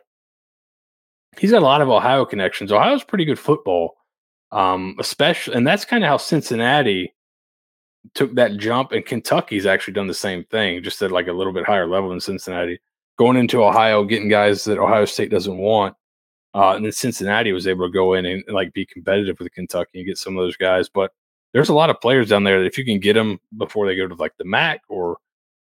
he's 1.37 1.51
got 1.51 1.61
a 1.61 1.67
lot 1.67 1.83
of 1.83 1.91
Ohio 1.91 2.25
connections. 2.25 2.73
Ohio's 2.73 3.05
pretty 3.05 3.27
good 3.27 3.39
football, 3.39 3.97
um, 4.53 4.97
especially, 4.99 5.55
and 5.55 5.67
that's 5.67 5.85
kind 5.85 6.03
of 6.03 6.09
how 6.09 6.17
Cincinnati 6.17 7.13
took 8.15 8.35
that 8.35 8.57
jump, 8.57 8.93
and 8.93 9.05
Kentucky's 9.05 9.67
actually 9.67 9.95
done 9.95 10.07
the 10.07 10.15
same 10.15 10.45
thing, 10.45 10.83
just 10.83 11.01
at 11.03 11.13
like 11.13 11.29
a 11.29 11.33
little 11.33 11.53
bit 11.53 11.67
higher 11.67 11.87
level 11.87 12.11
than 12.11 12.21
Cincinnati. 12.21 12.81
Going 13.19 13.37
into 13.37 13.63
Ohio, 13.63 14.05
getting 14.05 14.29
guys 14.29 14.65
that 14.65 14.79
Ohio 14.79 15.05
State 15.05 15.31
doesn't 15.31 15.59
want, 15.59 15.95
uh, 16.55 16.75
and 16.75 16.85
then 16.85 16.93
Cincinnati 16.93 17.53
was 17.53 17.67
able 17.67 17.87
to 17.87 17.93
go 17.93 18.15
in 18.15 18.27
and, 18.27 18.43
and 18.47 18.55
like 18.55 18.73
be 18.73 18.87
competitive 18.87 19.39
with 19.39 19.53
Kentucky 19.53 19.99
and 19.99 20.07
get 20.07 20.19
some 20.19 20.37
of 20.37 20.43
those 20.43 20.57
guys. 20.57 20.89
But 20.89 21.13
there's 21.53 21.69
a 21.69 21.75
lot 21.75 21.91
of 21.91 22.01
players 22.01 22.29
down 22.29 22.45
there 22.45 22.61
that 22.61 22.67
if 22.67 22.79
you 22.79 22.85
can 22.85 23.01
get 23.01 23.15
them 23.15 23.39
before 23.57 23.87
they 23.87 23.97
go 23.97 24.09
to 24.09 24.15
like 24.15 24.37
the 24.39 24.45
MAC 24.45 24.81
or 24.89 25.19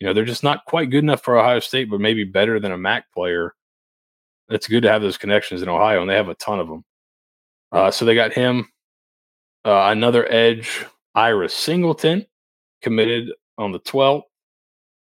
you 0.01 0.07
know 0.07 0.13
they're 0.13 0.25
just 0.25 0.45
not 0.45 0.65
quite 0.65 0.91
good 0.91 1.05
enough 1.05 1.23
for 1.23 1.39
Ohio 1.39 1.61
State, 1.61 1.91
but 1.91 2.01
maybe 2.01 2.25
better 2.25 2.61
than 2.61 2.73
a 2.73 2.79
MAC 2.79 3.11
player 3.13 3.55
it's 4.51 4.69
good 4.69 4.83
to 4.83 4.91
have 4.91 5.03
those 5.03 5.19
connections 5.19 5.63
in 5.63 5.69
Ohio, 5.69 6.01
and 6.01 6.11
they 6.11 6.15
have 6.15 6.29
a 6.29 6.35
ton 6.35 6.61
of 6.61 6.69
them. 6.69 6.85
Uh, 7.71 7.91
so 7.91 8.05
they 8.05 8.15
got 8.15 8.33
him, 8.33 8.69
uh, 9.65 9.89
another 9.91 10.31
edge, 10.33 10.87
Iris 11.15 11.55
Singleton, 11.55 12.27
committed 12.83 13.33
on 13.57 13.73
the 13.73 13.81
12th. 13.81 14.23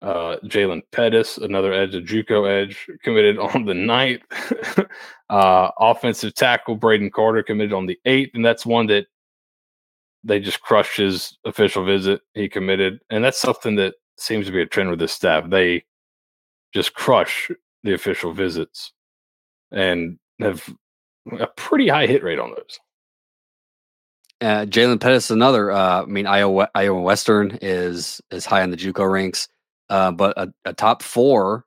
Uh, 0.02 0.38
Jalen 0.46 0.82
Pettis, 0.92 1.38
another 1.38 1.72
edge, 1.74 1.94
a 1.94 2.02
JUCO 2.02 2.50
edge, 2.50 2.90
committed 3.04 3.38
on 3.40 3.66
the 3.66 3.74
9th. 3.74 4.88
uh, 5.30 5.72
offensive 5.80 6.34
tackle 6.34 6.76
Braden 6.76 7.12
Carter 7.12 7.44
committed 7.44 7.74
on 7.74 7.86
the 7.86 8.00
8th, 8.08 8.32
and 8.34 8.44
that's 8.44 8.66
one 8.66 8.88
that 8.88 9.08
they 10.24 10.40
just 10.40 10.62
crushed 10.62 10.98
his 10.98 11.38
official 11.46 11.86
visit. 11.86 12.22
He 12.34 12.50
committed, 12.50 13.00
and 13.10 13.24
that's 13.24 13.40
something 13.40 13.76
that 13.76 13.96
seems 14.18 14.46
to 14.48 14.52
be 14.52 14.62
a 14.62 14.66
trend 14.66 14.90
with 14.90 15.00
this 15.00 15.14
staff. 15.14 15.50
They 15.50 15.84
just 16.74 16.94
crush 16.94 17.52
the 17.84 17.94
official 17.94 18.34
visits 18.34 18.94
and 19.72 20.18
have 20.40 20.68
a 21.40 21.48
pretty 21.48 21.88
high 21.88 22.08
hit 22.08 22.24
rate 22.24 22.40
on 22.40 22.52
those. 22.52 22.80
Uh, 24.42 24.66
Jalen 24.66 25.00
Pettis, 25.00 25.26
is 25.26 25.32
another. 25.32 25.72
Uh, 25.72 26.02
I 26.02 26.06
mean, 26.06 26.26
Iowa, 26.26 26.68
Iowa 26.74 27.00
Western 27.00 27.60
is 27.62 28.20
is 28.32 28.44
high 28.44 28.64
on 28.64 28.72
the 28.72 28.78
JUCO 28.78 29.10
ranks, 29.10 29.48
uh, 29.90 30.12
but 30.12 30.36
a, 30.36 30.52
a, 30.66 30.74
top 30.74 31.04
four 31.04 31.64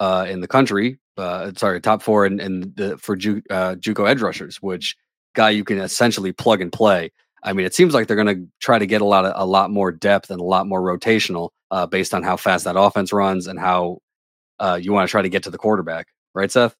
uh, 0.00 0.24
in 0.28 0.40
the 0.40 0.48
country. 0.48 0.98
Uh, 1.18 1.52
sorry, 1.54 1.82
top 1.82 2.02
four 2.02 2.24
in, 2.24 2.40
in 2.40 2.72
the 2.76 2.96
for 2.96 3.14
Ju, 3.14 3.42
uh, 3.50 3.74
JUCO 3.74 4.08
edge 4.08 4.22
rushers, 4.22 4.56
which 4.62 4.96
guy 5.34 5.50
you 5.50 5.64
can 5.64 5.78
essentially 5.78 6.32
plug 6.32 6.62
and 6.62 6.72
play. 6.72 7.12
I 7.42 7.52
mean, 7.52 7.66
it 7.66 7.74
seems 7.74 7.92
like 7.92 8.06
they're 8.06 8.16
going 8.16 8.34
to 8.34 8.48
try 8.58 8.78
to 8.78 8.86
get 8.86 9.02
a 9.02 9.04
lot 9.04 9.26
of 9.26 9.34
a 9.36 9.44
lot 9.44 9.70
more 9.70 9.92
depth 9.92 10.30
and 10.30 10.40
a 10.40 10.44
lot 10.44 10.66
more 10.66 10.80
rotational 10.80 11.50
based 11.90 12.14
on 12.14 12.22
how 12.22 12.38
fast 12.38 12.64
that 12.64 12.76
offense 12.78 13.12
runs 13.12 13.46
and 13.46 13.58
how 13.58 13.98
you 14.80 14.94
want 14.94 15.06
to 15.06 15.10
try 15.10 15.20
to 15.20 15.28
get 15.28 15.42
to 15.42 15.50
the 15.50 15.58
quarterback, 15.58 16.06
right, 16.34 16.50
Seth? 16.50 16.74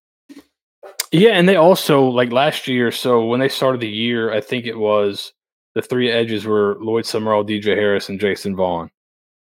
Yeah, 1.13 1.31
and 1.31 1.49
they 1.49 1.55
also 1.55 2.03
like 2.03 2.33
last 2.33 2.67
year. 2.67 2.91
So 2.91 3.25
when 3.25 3.39
they 3.39 3.49
started 3.49 3.81
the 3.81 3.89
year, 3.89 4.33
I 4.33 4.41
think 4.41 4.67
it 4.67 4.77
was 4.77 5.34
the 5.75 5.83
three 5.83 6.11
edges 6.11 6.45
were 6.45 6.77
Lloyd 6.81 7.07
Summerall, 7.07 7.45
DJ 7.45 7.77
Harris, 7.77 8.09
and 8.09 8.21
Jason 8.21 8.57
Vaughn. 8.57 8.91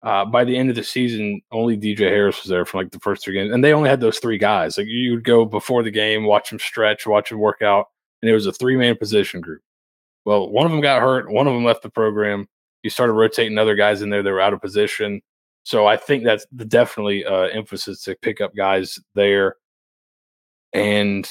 Uh, 0.02 0.24
by 0.24 0.44
the 0.44 0.56
end 0.56 0.70
of 0.70 0.76
the 0.76 0.84
season, 0.84 1.40
only 1.52 1.76
DJ 1.76 2.00
Harris 2.00 2.42
was 2.42 2.50
there 2.50 2.64
for 2.64 2.78
like 2.78 2.90
the 2.90 3.00
first 3.00 3.24
three 3.24 3.34
games, 3.34 3.52
and 3.52 3.62
they 3.62 3.72
only 3.72 3.88
had 3.88 4.00
those 4.00 4.18
three 4.18 4.38
guys. 4.38 4.78
Like 4.78 4.86
you 4.86 5.12
would 5.12 5.24
go 5.24 5.44
before 5.44 5.82
the 5.82 5.90
game, 5.90 6.24
watch 6.24 6.50
them 6.50 6.58
stretch, 6.58 7.06
watch 7.06 7.30
them 7.30 7.38
work 7.38 7.62
out, 7.62 7.86
and 8.22 8.30
it 8.30 8.34
was 8.34 8.46
a 8.46 8.52
three 8.52 8.76
man 8.76 8.96
position 8.96 9.40
group. 9.40 9.62
Well, 10.24 10.50
one 10.50 10.66
of 10.66 10.72
them 10.72 10.80
got 10.80 11.00
hurt, 11.00 11.30
one 11.30 11.46
of 11.46 11.54
them 11.54 11.64
left 11.64 11.82
the 11.82 11.90
program. 11.90 12.48
You 12.82 12.90
started 12.90 13.14
rotating 13.14 13.58
other 13.58 13.74
guys 13.74 14.02
in 14.02 14.10
there 14.10 14.22
that 14.22 14.30
were 14.30 14.40
out 14.40 14.52
of 14.52 14.60
position. 14.60 15.22
So 15.64 15.86
I 15.86 15.96
think 15.96 16.22
that's 16.22 16.46
definitely 16.46 17.24
uh, 17.24 17.48
emphasis 17.48 18.02
to 18.02 18.16
pick 18.22 18.40
up 18.40 18.54
guys 18.54 19.00
there. 19.14 19.56
And 20.72 21.28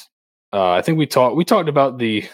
uh, 0.51 0.71
I 0.71 0.81
think 0.81 0.97
we 0.97 1.07
talked 1.07 1.37
we 1.37 1.45
talked 1.45 1.69
about 1.69 1.97
the 1.97 2.25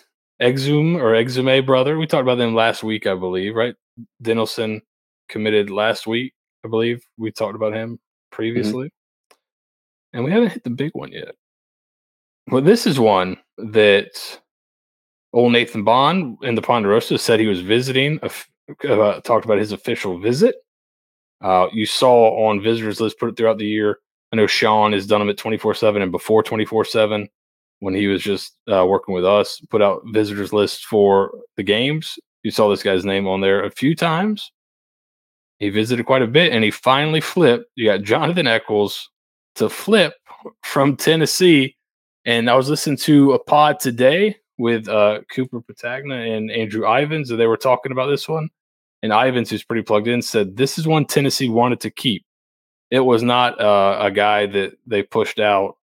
Exum 0.41 0.95
or 0.95 1.13
Exume 1.13 1.65
brother. 1.65 1.97
We 1.97 2.07
talked 2.07 2.23
about 2.23 2.37
them 2.37 2.55
last 2.55 2.83
week, 2.83 3.05
I 3.05 3.15
believe, 3.15 3.55
right? 3.55 3.75
Denelson 4.23 4.81
committed 5.29 5.69
last 5.69 6.07
week, 6.07 6.33
I 6.65 6.67
believe. 6.67 7.03
We 7.17 7.31
talked 7.31 7.55
about 7.55 7.73
him 7.73 7.91
mm-hmm. 7.91 8.35
previously. 8.35 8.87
Mm-hmm. 8.87 10.17
And 10.17 10.25
we 10.25 10.31
haven't 10.31 10.51
hit 10.51 10.63
the 10.63 10.69
big 10.69 10.91
one 10.93 11.11
yet. 11.11 11.35
Well, 12.47 12.61
this 12.61 12.85
is 12.85 12.99
one 12.99 13.37
that 13.57 14.39
old 15.31 15.53
Nathan 15.53 15.83
Bond 15.83 16.37
in 16.41 16.55
the 16.55 16.61
Ponderosa 16.61 17.17
said 17.17 17.39
he 17.39 17.47
was 17.47 17.61
visiting, 17.61 18.19
uh, 18.21 19.21
talked 19.21 19.45
about 19.45 19.59
his 19.59 19.71
official 19.71 20.19
visit. 20.19 20.55
Uh, 21.41 21.67
you 21.71 21.85
saw 21.85 22.47
on 22.47 22.61
visitors 22.61 22.99
list 22.99 23.19
put 23.19 23.29
it 23.29 23.37
throughout 23.37 23.57
the 23.57 23.65
year. 23.65 23.99
I 24.31 24.35
know 24.35 24.47
Sean 24.47 24.93
has 24.93 25.07
done 25.07 25.19
them 25.19 25.29
at 25.29 25.37
24 25.37 25.75
7 25.75 26.01
and 26.01 26.11
before 26.11 26.43
24 26.43 26.85
7 26.85 27.27
when 27.81 27.95
he 27.95 28.07
was 28.07 28.21
just 28.21 28.55
uh, 28.71 28.85
working 28.85 29.13
with 29.13 29.25
us, 29.25 29.59
put 29.69 29.81
out 29.81 30.03
visitors 30.13 30.53
lists 30.53 30.83
for 30.83 31.31
the 31.57 31.63
games. 31.63 32.17
You 32.43 32.51
saw 32.51 32.69
this 32.69 32.83
guy's 32.83 33.03
name 33.03 33.27
on 33.27 33.41
there 33.41 33.63
a 33.63 33.71
few 33.71 33.95
times. 33.95 34.51
He 35.59 35.69
visited 35.69 36.05
quite 36.05 36.21
a 36.21 36.27
bit 36.27 36.53
and 36.53 36.63
he 36.63 36.71
finally 36.71 37.21
flipped. 37.21 37.65
You 37.75 37.85
got 37.85 38.03
Jonathan 38.03 38.47
Eccles 38.47 39.09
to 39.55 39.67
flip 39.67 40.13
from 40.63 40.95
Tennessee. 40.95 41.75
And 42.25 42.49
I 42.49 42.55
was 42.55 42.69
listening 42.69 42.97
to 42.97 43.33
a 43.33 43.39
pod 43.39 43.79
today 43.79 44.37
with 44.59 44.87
uh, 44.87 45.21
Cooper 45.33 45.59
Petagna 45.59 46.37
and 46.37 46.51
Andrew 46.51 46.87
Ivins, 46.87 47.31
and 47.31 47.39
they 47.39 47.47
were 47.47 47.57
talking 47.57 47.91
about 47.91 48.07
this 48.07 48.29
one. 48.29 48.49
And 49.01 49.11
Ivins, 49.11 49.49
who's 49.49 49.63
pretty 49.63 49.81
plugged 49.81 50.07
in, 50.07 50.21
said 50.21 50.55
this 50.55 50.77
is 50.77 50.87
one 50.87 51.05
Tennessee 51.05 51.49
wanted 51.49 51.79
to 51.79 51.89
keep. 51.89 52.23
It 52.91 52.99
was 52.99 53.23
not 53.23 53.59
uh, 53.59 53.97
a 53.99 54.11
guy 54.11 54.45
that 54.45 54.73
they 54.85 55.01
pushed 55.01 55.39
out 55.39 55.77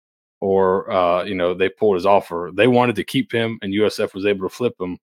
or 0.45 0.91
uh, 0.91 1.25
you 1.25 1.35
know 1.35 1.55
they 1.55 1.71
pulled 1.71 1.95
his 1.95 2.05
offer. 2.05 2.51
They 2.53 2.67
wanted 2.67 2.97
to 2.97 3.05
keep 3.05 3.33
him, 3.33 3.59
and 3.63 3.73
USF 3.73 4.13
was 4.13 4.27
able 4.27 4.47
to 4.47 4.55
flip 4.55 4.75
him. 4.79 4.99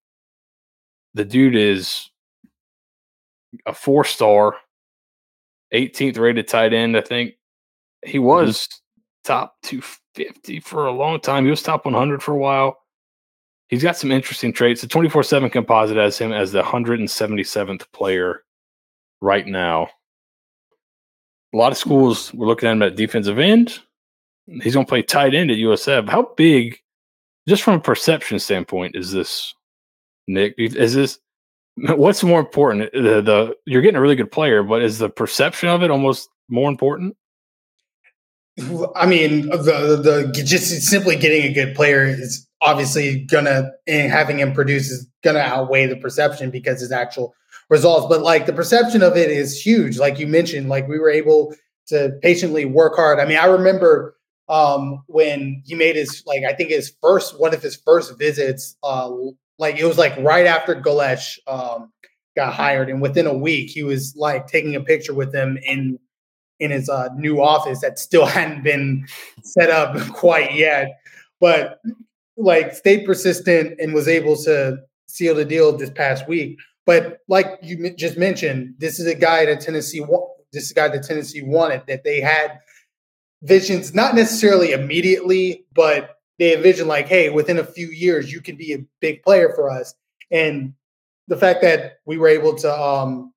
The 1.16 1.26
dude 1.26 1.56
is 1.56 2.12
a 3.66 3.74
four 3.74 4.06
star, 4.06 4.56
18th 5.74 6.20
rated 6.20 6.48
tight 6.48 6.74
end. 6.74 6.96
I 6.96 7.02
think 7.02 7.34
he 8.06 8.20
mm-hmm. 8.20 8.28
was 8.28 8.60
mm-hmm. 8.60 9.32
top 9.34 9.56
250 9.64 10.60
for 10.60 10.86
a 10.86 10.92
long 10.92 11.20
time. 11.20 11.46
He 11.46 11.50
was 11.50 11.64
top 11.64 11.86
100 11.86 12.22
for 12.22 12.34
a 12.34 12.38
while. 12.38 12.78
He's 13.68 13.82
got 13.82 13.98
some 13.98 14.12
interesting 14.12 14.54
traits. 14.54 14.82
The 14.82 14.88
24 14.88 15.24
7 15.24 15.50
composite 15.50 15.98
has 15.98 16.20
him 16.20 16.32
as 16.32 16.52
the 16.52 16.62
177th 16.62 17.92
player 17.94 18.44
right 19.22 19.48
now. 19.48 19.88
A 21.52 21.58
lot 21.58 21.72
of 21.72 21.80
schools 21.80 22.32
were 22.32 22.46
looking 22.46 22.70
at 22.70 22.74
him 22.74 22.84
at 22.84 22.96
defensive 22.96 23.40
end 23.40 23.80
he's 24.62 24.74
going 24.74 24.86
to 24.86 24.90
play 24.90 25.02
tight 25.02 25.34
end 25.34 25.52
at 25.52 25.58
USF. 25.58 26.10
How 26.10 26.34
big, 26.36 26.78
just 27.48 27.64
from 27.64 27.76
a 27.76 27.80
perception 27.80 28.40
standpoint, 28.40 28.96
is 28.96 29.12
this, 29.12 29.54
Nick? 30.28 30.56
Is 30.58 30.94
this 30.94 31.20
what's 31.78 32.24
more 32.24 32.40
important? 32.40 32.92
The, 32.94 33.22
the 33.22 33.56
you're 33.66 33.82
getting 33.82 33.98
a 33.98 34.02
really 34.02 34.16
good 34.16 34.32
player, 34.32 34.64
but 34.64 34.82
is 34.82 35.00
the 35.00 35.10
perception 35.10 35.70
of 35.70 35.84
it 35.84 35.92
almost 35.92 36.30
more 36.50 36.70
important? 36.70 37.16
I 38.96 39.06
mean, 39.06 39.48
the 39.50 40.32
the 40.34 40.44
just 40.44 40.70
simply 40.84 41.16
getting 41.16 41.44
a 41.44 41.54
good 41.54 41.76
player 41.76 42.06
is 42.06 42.48
obviously 42.62 43.22
gonna 43.22 43.72
and 43.88 44.12
having 44.12 44.40
him 44.40 44.54
produce 44.54 44.90
is 44.92 45.08
gonna 45.24 45.40
outweigh 45.40 45.88
the 45.88 45.96
perception 45.96 46.52
because 46.52 46.82
his 46.82 46.92
actual 46.92 47.34
results. 47.70 48.08
But 48.10 48.22
like 48.22 48.46
the 48.46 48.54
perception 48.54 49.02
of 49.02 49.16
it 49.16 49.32
is 49.32 49.60
huge. 49.60 49.98
Like 49.98 50.20
you 50.20 50.28
mentioned, 50.28 50.70
like 50.70 50.88
we 50.88 51.00
were 51.00 51.10
able 51.10 51.56
to 51.88 52.18
patiently 52.22 52.66
work 52.66 52.96
hard. 52.96 53.20
I 53.20 53.26
mean, 53.26 53.38
I 53.38 53.46
remember 53.46 54.16
um, 54.50 55.04
when 55.08 55.62
he 55.66 55.76
made 55.76 55.96
his 55.96 56.24
like 56.26 56.44
I 56.44 56.54
think 56.54 56.70
his 56.70 56.94
first 57.02 57.40
one 57.40 57.54
of 57.54 57.62
his 57.62 57.76
first 57.76 58.18
visits, 58.18 58.76
uh, 58.84 59.10
like 59.58 59.78
it 59.78 59.86
was 59.86 59.98
like 59.98 60.18
right 60.18 60.46
after 60.46 60.76
Golesh 60.76 61.38
um, 61.48 61.92
got 62.36 62.54
hired, 62.54 62.90
and 62.90 63.02
within 63.02 63.28
a 63.28 63.34
week 63.34 63.70
he 63.70 63.84
was 63.84 64.14
like 64.16 64.48
taking 64.48 64.76
a 64.76 64.82
picture 64.82 65.14
with 65.14 65.34
him 65.34 65.58
in 65.66 66.00
in 66.60 66.72
his 66.72 66.90
uh, 66.90 67.10
new 67.16 67.42
office 67.42 67.82
that 67.82 68.00
still 68.00 68.26
hadn't 68.38 68.64
been 68.64 69.08
set 69.44 69.70
up 69.70 69.98
quite 70.14 70.54
yet, 70.54 71.00
but 71.40 71.80
like 72.38 72.74
stayed 72.74 73.06
persistent 73.06 73.80
and 73.80 73.94
was 73.94 74.08
able 74.08 74.36
to 74.36 74.78
seal 75.08 75.36
the 75.36 75.46
deal 75.46 75.76
this 75.76 75.90
past 75.90 76.28
week. 76.28 76.58
But 76.86 77.20
like 77.28 77.48
you 77.62 77.94
just 77.96 78.18
mentioned, 78.18 78.76
this 78.80 79.00
is 79.00 79.08
a 79.08 79.16
guy 79.16 79.46
that 79.46 79.62
Tennessee 79.62 80.04
this 80.52 80.66
is 80.66 80.72
a 80.72 80.76
guy 80.76 80.88
that 80.90 81.04
Tennessee 81.04 81.42
wanted 81.42 81.84
that 81.88 82.04
they 82.04 82.20
had 82.20 82.60
visions, 83.42 83.94
not 83.94 84.16
necessarily 84.16 84.72
immediately, 84.72 85.66
but 85.74 86.18
they 86.40 86.56
envision 86.56 86.88
like, 86.88 87.08
hey, 87.08 87.30
within 87.30 87.58
a 87.58 87.64
few 87.64 87.88
years, 87.88 88.32
you 88.32 88.42
can 88.42 88.56
be 88.56 88.74
a 88.74 88.86
big 89.00 89.24
player 89.24 89.52
for 89.56 89.70
us. 89.70 89.94
And 90.32 90.74
the 91.28 91.38
fact 91.38 91.62
that 91.62 92.00
we 92.06 92.18
were 92.18 92.28
able 92.28 92.56
to 92.56 92.82
um, 92.82 93.34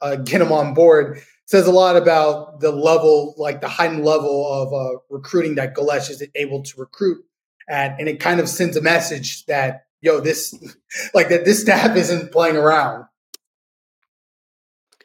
uh, 0.00 0.16
get 0.16 0.40
him 0.40 0.52
on 0.52 0.74
board 0.74 1.22
says 1.46 1.66
a 1.66 1.72
lot 1.72 1.96
about 1.96 2.60
the 2.60 2.72
level, 2.72 3.34
like 3.36 3.60
the 3.60 3.68
heightened 3.68 4.04
level 4.04 4.52
of 4.52 4.72
uh, 4.72 4.98
recruiting 5.10 5.56
that 5.56 5.74
Golesh 5.74 6.10
is 6.10 6.22
able 6.34 6.62
to 6.62 6.80
recruit 6.80 7.24
at. 7.68 7.98
And 7.98 8.08
it 8.08 8.18
kind 8.18 8.40
of 8.40 8.48
sends 8.48 8.76
a 8.76 8.82
message 8.82 9.44
that, 9.46 9.86
yo, 10.00 10.20
this, 10.20 10.54
like 11.14 11.28
that 11.28 11.44
this 11.44 11.60
staff 11.60 11.96
isn't 11.96 12.32
playing 12.32 12.56
around. 12.56 13.04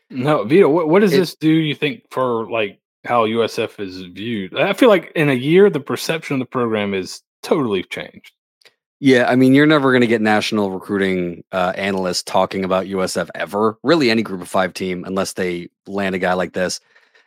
No, 0.10 0.43
Vito, 0.43 0.67
what, 0.69 0.89
what 0.89 1.01
does 1.01 1.13
it, 1.13 1.17
this 1.17 1.36
do, 1.36 1.51
you 1.51 1.75
think, 1.75 2.03
for 2.10 2.50
like 2.50 2.79
how 3.06 3.25
USF 3.25 3.79
is 3.79 4.01
viewed. 4.01 4.58
I 4.58 4.74
feel 4.74 4.89
like 4.89 5.12
in 5.15 5.29
a 5.29 5.34
year, 5.34 5.70
the 5.70 5.79
perception 5.79 6.36
of 6.36 6.39
the 6.39 6.46
program 6.46 6.94
is 6.94 7.22
totally 7.44 7.84
changed. 7.84 8.34
Yeah, 9.01 9.29
I 9.29 9.36
mean, 9.36 9.56
you're 9.56 9.65
never 9.65 9.91
going 9.91 10.01
to 10.01 10.08
get 10.08 10.22
national 10.22 10.72
recruiting 10.72 11.44
uh, 11.53 11.72
analysts 11.75 12.24
talking 12.24 12.65
about 12.65 12.88
USF 12.88 13.29
ever, 13.34 13.77
really 13.82 14.12
any 14.12 14.24
group 14.24 14.41
of 14.41 14.50
five 14.50 14.74
team, 14.74 15.06
unless 15.06 15.34
they 15.34 15.70
land 15.88 16.15
a 16.15 16.20
guy 16.20 16.34
like 16.34 16.51
this. 16.51 16.82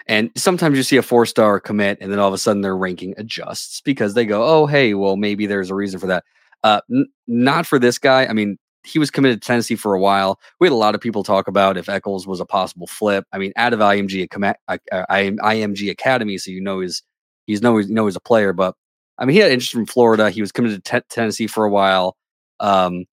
And 0.06 0.30
sometimes 0.36 0.76
you 0.76 0.82
see 0.82 0.98
a 0.98 1.02
four 1.02 1.24
star 1.24 1.60
commit, 1.60 1.96
and 2.00 2.12
then 2.12 2.18
all 2.18 2.28
of 2.28 2.34
a 2.34 2.38
sudden 2.38 2.60
their 2.60 2.76
ranking 2.76 3.14
adjusts 3.16 3.80
because 3.80 4.12
they 4.12 4.26
go, 4.26 4.44
oh, 4.44 4.66
hey, 4.66 4.92
well, 4.92 5.16
maybe 5.16 5.46
there's 5.46 5.70
a 5.70 5.74
reason 5.74 5.98
for 5.98 6.08
that. 6.08 6.24
Uh, 6.62 6.82
n- 6.90 7.06
not 7.26 7.66
for 7.66 7.78
this 7.78 7.98
guy. 7.98 8.26
I 8.26 8.34
mean, 8.34 8.58
he 8.84 8.98
was 8.98 9.10
committed 9.10 9.40
to 9.40 9.46
Tennessee 9.46 9.76
for 9.76 9.94
a 9.94 10.00
while. 10.00 10.40
We 10.60 10.66
had 10.66 10.72
a 10.72 10.76
lot 10.76 10.94
of 10.94 11.00
people 11.00 11.22
talk 11.22 11.48
about 11.48 11.76
if 11.76 11.88
Eccles 11.88 12.26
was 12.26 12.40
a 12.40 12.46
possible 12.46 12.86
flip. 12.86 13.24
I 13.32 13.38
mean, 13.38 13.52
out 13.56 13.72
of 13.72 13.80
IMG, 13.80 14.28
IMG 14.28 15.90
Academy, 15.90 16.38
so 16.38 16.50
you 16.50 16.60
know 16.60 16.80
he's 16.80 17.02
he's 17.46 17.62
know 17.62 17.78
you 17.78 17.94
know 17.94 18.06
he's 18.06 18.16
a 18.16 18.20
player. 18.20 18.52
But 18.52 18.74
I 19.18 19.24
mean, 19.24 19.34
he 19.34 19.40
had 19.40 19.52
interest 19.52 19.72
from 19.72 19.86
Florida. 19.86 20.30
He 20.30 20.40
was 20.40 20.52
committed 20.52 20.84
to 20.84 21.00
t- 21.00 21.06
Tennessee 21.08 21.46
for 21.46 21.64
a 21.64 21.70
while. 21.70 22.16
Um, 22.60 23.06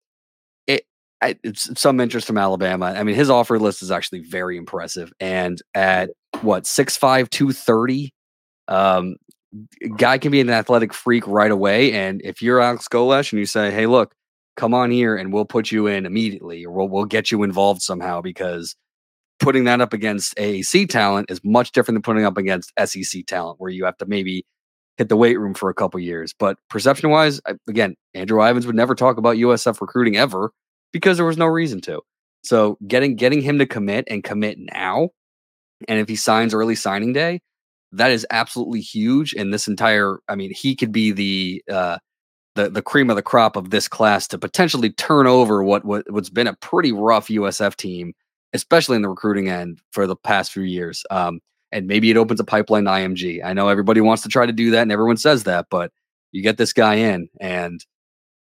it, 1.23 1.56
some 1.58 2.00
interest 2.00 2.26
from 2.26 2.38
Alabama. 2.38 2.87
I 2.87 3.02
mean, 3.02 3.14
his 3.14 3.30
offer 3.30 3.58
list 3.58 3.82
is 3.82 3.90
actually 3.90 4.20
very 4.20 4.56
impressive. 4.56 5.12
And 5.20 5.61
at 5.75 6.11
what 6.42 6.66
six 6.66 6.96
five 6.96 7.30
two 7.30 7.52
thirty, 7.52 8.12
um, 8.68 9.16
guy 9.96 10.18
can 10.18 10.30
be 10.30 10.40
an 10.40 10.50
athletic 10.50 10.92
freak 10.92 11.26
right 11.26 11.50
away. 11.50 11.92
And 11.92 12.20
if 12.23 12.42
you're 12.42 12.61
Alex 12.61 12.88
Golesh 12.88 13.32
and 13.32 13.38
you 13.38 13.46
say, 13.46 13.70
"Hey, 13.70 13.87
look." 13.87 14.14
Come 14.57 14.75
on 14.75 14.91
here 14.91 15.17
and 15.17 15.33
we'll 15.33 15.45
put 15.45 15.71
you 15.71 15.87
in 15.87 16.07
immediately 16.07 16.65
or 16.65 16.73
we'll, 16.73 16.89
we'll 16.89 17.05
get 17.05 17.31
you 17.31 17.43
involved 17.43 17.83
somehow 17.83 18.21
because 18.21 18.75
putting 19.39 19.65
that 19.65 19.81
up 19.81 19.93
against 19.93 20.35
AAC 20.37 20.89
talent 20.89 21.31
is 21.31 21.41
much 21.45 21.73
different 21.73 21.97
than 21.97 22.03
putting 22.03 22.25
up 22.25 22.39
against 22.39 22.73
SEC 22.85 23.27
talent 23.27 23.61
where 23.61 23.71
you 23.71 23.85
have 23.85 23.99
to 23.99 24.07
maybe 24.07 24.47
hit 24.97 25.11
the 25.11 25.17
weight 25.17 25.39
room 25.39 25.53
for 25.53 25.69
a 25.69 25.75
couple 25.75 26.01
years. 26.01 26.35
But 26.39 26.57
perception 26.71 27.11
wise, 27.11 27.41
again, 27.69 27.97
Andrew 28.15 28.43
Ivins 28.43 28.67
would 28.67 28.77
never 28.77 28.95
talk 28.95 29.19
about 29.19 29.37
USF 29.37 29.81
recruiting 29.81 30.17
ever. 30.17 30.53
because 30.93 31.19
there 31.19 31.27
was 31.27 31.37
no 31.37 31.47
reason 31.47 31.81
to. 31.83 32.01
So 32.43 32.79
getting 32.87 33.17
getting 33.17 33.43
him 33.43 33.59
to 33.59 33.67
commit 33.67 34.05
and 34.09 34.25
commit 34.25 34.57
now, 34.59 35.11
and 35.89 35.99
if 35.99 36.09
he 36.09 36.17
signs 36.17 36.55
early 36.55 36.75
signing 36.75 37.13
day, 37.13 37.41
that 37.93 38.11
is 38.13 38.27
absolutely 38.31 38.81
huge. 38.81 39.35
And 39.35 39.53
this 39.53 39.69
entire, 39.69 40.21
I 40.29 40.37
mean, 40.37 40.53
he 40.55 40.75
could 40.75 40.93
be 40.93 41.13
the 41.13 41.63
uh, 41.71 41.99
the 42.57 42.69
the 42.69 42.83
cream 42.83 43.11
of 43.11 43.17
the 43.17 43.23
crop 43.23 43.57
of 43.57 43.71
this 43.71 43.87
class 43.87 44.27
to 44.29 44.39
potentially 44.39 44.91
turn 44.91 45.27
over 45.27 45.63
what, 45.63 45.85
what 45.85 46.11
what's 46.11 46.31
been 46.31 46.47
a 46.47 46.55
pretty 46.55 46.93
rough 46.93 47.29
USF 47.29 47.77
team, 47.77 48.15
especially 48.53 48.97
in 48.97 49.03
the 49.03 49.09
recruiting 49.09 49.49
end 49.49 49.81
for 49.93 50.07
the 50.07 50.17
past 50.17 50.53
few 50.53 50.65
years. 50.65 51.05
Um, 51.11 51.41
and 51.73 51.87
maybe 51.87 52.11
it 52.11 52.17
opens 52.17 52.41
a 52.41 52.45
pipeline 52.45 52.85
to 52.85 52.91
IMG. 52.91 53.45
I 53.45 53.53
know 53.53 53.69
everybody 53.69 54.01
wants 54.01 54.23
to 54.23 54.29
try 54.29 54.47
to 54.47 54.53
do 54.53 54.71
that, 54.73 54.83
and 54.83 54.93
everyone 54.93 55.17
says 55.17 55.45
that, 55.45 55.67
but 55.71 55.93
you 56.33 56.43
get 56.43 56.57
this 56.57 56.73
guy 56.73 56.95
in, 56.95 57.29
and 57.41 57.85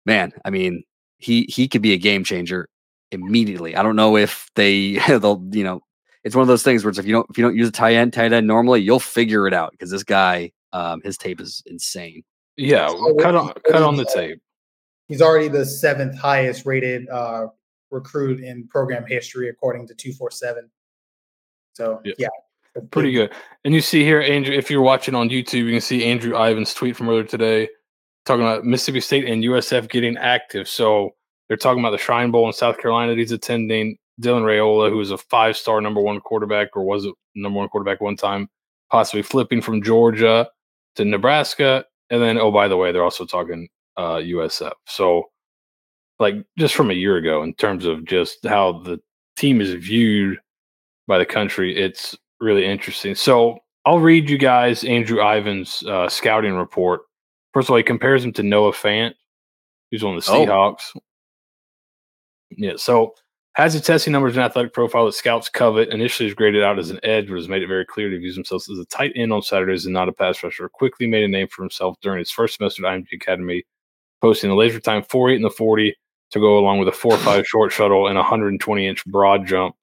man, 0.05 0.33
I 0.43 0.49
mean, 0.49 0.83
he 1.17 1.43
he 1.43 1.67
could 1.67 1.81
be 1.81 1.93
a 1.93 1.97
game 1.97 2.23
changer 2.23 2.67
immediately. 3.11 3.75
I 3.75 3.83
don't 3.83 3.95
know 3.95 4.17
if 4.17 4.49
they 4.55 4.93
they'll 5.07 5.43
you 5.51 5.63
know 5.63 5.81
it's 6.23 6.35
one 6.35 6.41
of 6.41 6.47
those 6.47 6.63
things 6.63 6.83
where 6.83 6.91
if 6.91 7.05
you 7.05 7.13
don't 7.13 7.27
if 7.29 7.37
you 7.37 7.43
don't 7.43 7.55
use 7.55 7.69
a 7.69 7.71
tight 7.71 7.95
end 7.95 8.13
tight 8.13 8.33
end 8.33 8.47
normally, 8.47 8.81
you'll 8.81 8.99
figure 8.99 9.47
it 9.47 9.53
out 9.53 9.71
because 9.71 9.91
this 9.91 10.03
guy 10.03 10.51
um, 10.73 11.01
his 11.03 11.17
tape 11.17 11.41
is 11.41 11.63
insane. 11.65 12.23
Yeah, 12.57 12.87
cut 13.19 13.35
on 13.35 13.53
cut 13.69 13.81
on 13.81 13.95
the 13.95 14.05
tape. 14.05 14.41
He's 15.07 15.21
already 15.21 15.47
the 15.47 15.65
seventh 15.65 16.17
highest 16.17 16.65
rated 16.65 17.09
uh, 17.09 17.47
recruit 17.89 18.43
in 18.43 18.67
program 18.67 19.05
history 19.07 19.49
according 19.49 19.87
to 19.87 19.95
two 19.95 20.13
four 20.13 20.31
seven. 20.31 20.69
So 21.73 22.01
yeah. 22.03 22.13
yeah 22.17 22.27
Pretty 22.91 23.11
good. 23.11 23.33
And 23.65 23.73
you 23.73 23.81
see 23.81 24.03
here, 24.03 24.21
Andrew, 24.21 24.55
if 24.55 24.71
you're 24.71 24.81
watching 24.81 25.13
on 25.13 25.29
YouTube, 25.29 25.65
you 25.65 25.71
can 25.71 25.81
see 25.81 26.05
Andrew 26.05 26.37
Ivins' 26.37 26.73
tweet 26.73 26.95
from 26.95 27.09
earlier 27.09 27.23
today 27.23 27.67
talking 28.25 28.45
about 28.45 28.63
Mississippi 28.63 29.01
State 29.01 29.25
and 29.25 29.43
USF 29.43 29.89
getting 29.89 30.15
active. 30.17 30.69
So 30.69 31.11
they're 31.47 31.57
talking 31.57 31.81
about 31.81 31.91
the 31.91 31.97
Shrine 31.97 32.31
Bowl 32.31 32.47
in 32.47 32.53
South 32.53 32.77
Carolina 32.77 33.11
that 33.11 33.17
he's 33.17 33.31
attending. 33.31 33.97
Dylan 34.21 34.43
Raiola, 34.43 34.89
who 34.89 34.99
is 35.01 35.11
a 35.11 35.17
five 35.17 35.57
star 35.57 35.81
number 35.81 35.99
one 35.99 36.19
quarterback 36.21 36.69
or 36.75 36.83
was 36.83 37.05
a 37.05 37.11
number 37.35 37.57
one 37.57 37.69
quarterback 37.69 38.01
one 38.01 38.15
time, 38.15 38.47
possibly 38.89 39.21
flipping 39.21 39.61
from 39.61 39.81
Georgia 39.81 40.47
to 40.95 41.03
Nebraska. 41.03 41.85
And 42.11 42.21
then, 42.21 42.37
oh, 42.37 42.51
by 42.51 42.67
the 42.67 42.77
way, 42.77 42.91
they're 42.91 43.03
also 43.03 43.25
talking 43.25 43.67
uh, 43.97 44.17
USF. 44.17 44.73
So, 44.85 45.31
like, 46.19 46.35
just 46.57 46.75
from 46.75 46.91
a 46.91 46.93
year 46.93 47.17
ago, 47.17 47.41
in 47.41 47.55
terms 47.55 47.85
of 47.85 48.05
just 48.05 48.45
how 48.45 48.73
the 48.73 48.99
team 49.37 49.59
is 49.61 49.73
viewed 49.73 50.37
by 51.07 51.17
the 51.17 51.25
country, 51.25 51.75
it's 51.75 52.15
really 52.39 52.65
interesting. 52.65 53.15
So, 53.15 53.57
I'll 53.85 53.99
read 53.99 54.29
you 54.29 54.37
guys 54.37 54.83
Andrew 54.83 55.19
Ivins' 55.19 55.83
uh, 55.83 56.07
scouting 56.07 56.53
report. 56.53 57.01
First 57.53 57.67
of 57.67 57.71
all, 57.71 57.77
he 57.77 57.83
compares 57.83 58.23
him 58.23 58.31
to 58.33 58.43
Noah 58.43 58.73
Fant, 58.73 59.13
who's 59.89 60.03
on 60.03 60.15
the 60.15 60.25
oh. 60.29 60.45
Seahawks. 60.45 60.91
Oh. 60.95 61.01
Yeah. 62.51 62.73
So 62.77 63.15
has 63.55 63.75
a 63.75 63.81
testing 63.81 64.13
numbers 64.13 64.35
and 64.35 64.45
athletic 64.45 64.73
profile 64.73 65.05
that 65.05 65.13
scouts 65.13 65.49
covet. 65.49 65.89
Initially 65.89 66.27
was 66.27 66.35
graded 66.35 66.63
out 66.63 66.79
as 66.79 66.89
an 66.89 66.99
edge, 67.03 67.27
but 67.27 67.35
has 67.35 67.49
made 67.49 67.63
it 67.63 67.67
very 67.67 67.85
clear 67.85 68.09
to 68.09 68.17
use 68.17 68.35
himself 68.35 68.63
as 68.69 68.79
a 68.79 68.85
tight 68.85 69.11
end 69.15 69.33
on 69.33 69.41
Saturdays 69.41 69.85
and 69.85 69.93
not 69.93 70.09
a 70.09 70.13
pass 70.13 70.41
rusher. 70.41 70.69
Quickly 70.69 71.07
made 71.07 71.23
a 71.23 71.27
name 71.27 71.47
for 71.47 71.61
himself 71.61 71.97
during 72.01 72.19
his 72.19 72.31
first 72.31 72.57
semester 72.57 72.85
at 72.85 72.93
IMG 72.93 73.07
Academy, 73.13 73.63
posting 74.21 74.49
a 74.49 74.55
laser 74.55 74.79
time 74.79 75.03
48 75.03 75.35
and 75.35 75.45
the 75.45 75.49
40 75.49 75.95
to 76.31 76.39
go 76.39 76.57
along 76.57 76.79
with 76.79 76.87
a 76.87 76.91
4-5 76.91 77.45
short 77.45 77.71
shuttle 77.73 78.07
and 78.07 78.17
a 78.17 78.21
120 78.21 78.87
inch 78.87 79.05
broad 79.05 79.45
jump 79.45 79.75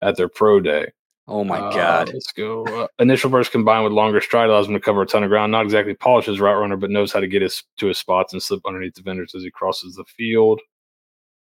at 0.00 0.16
their 0.16 0.28
pro 0.28 0.60
day. 0.60 0.86
Oh 1.26 1.44
my 1.44 1.58
uh, 1.58 1.70
God. 1.72 2.10
Let's 2.12 2.32
go. 2.32 2.64
Uh, 2.64 2.86
initial 3.00 3.30
burst 3.30 3.52
combined 3.52 3.84
with 3.84 3.92
longer 3.92 4.20
stride 4.20 4.48
allows 4.48 4.66
him 4.66 4.74
to 4.74 4.80
cover 4.80 5.02
a 5.02 5.06
ton 5.06 5.24
of 5.24 5.28
ground. 5.28 5.52
Not 5.52 5.64
exactly 5.64 5.94
polished 5.94 6.28
as 6.28 6.40
route 6.40 6.58
runner, 6.58 6.76
but 6.76 6.90
knows 6.90 7.12
how 7.12 7.20
to 7.20 7.26
get 7.26 7.42
his 7.42 7.62
to 7.78 7.88
his 7.88 7.98
spots 7.98 8.32
and 8.32 8.42
slip 8.42 8.62
underneath 8.66 8.94
defenders 8.94 9.34
as 9.34 9.42
he 9.42 9.50
crosses 9.50 9.96
the 9.96 10.04
field. 10.04 10.60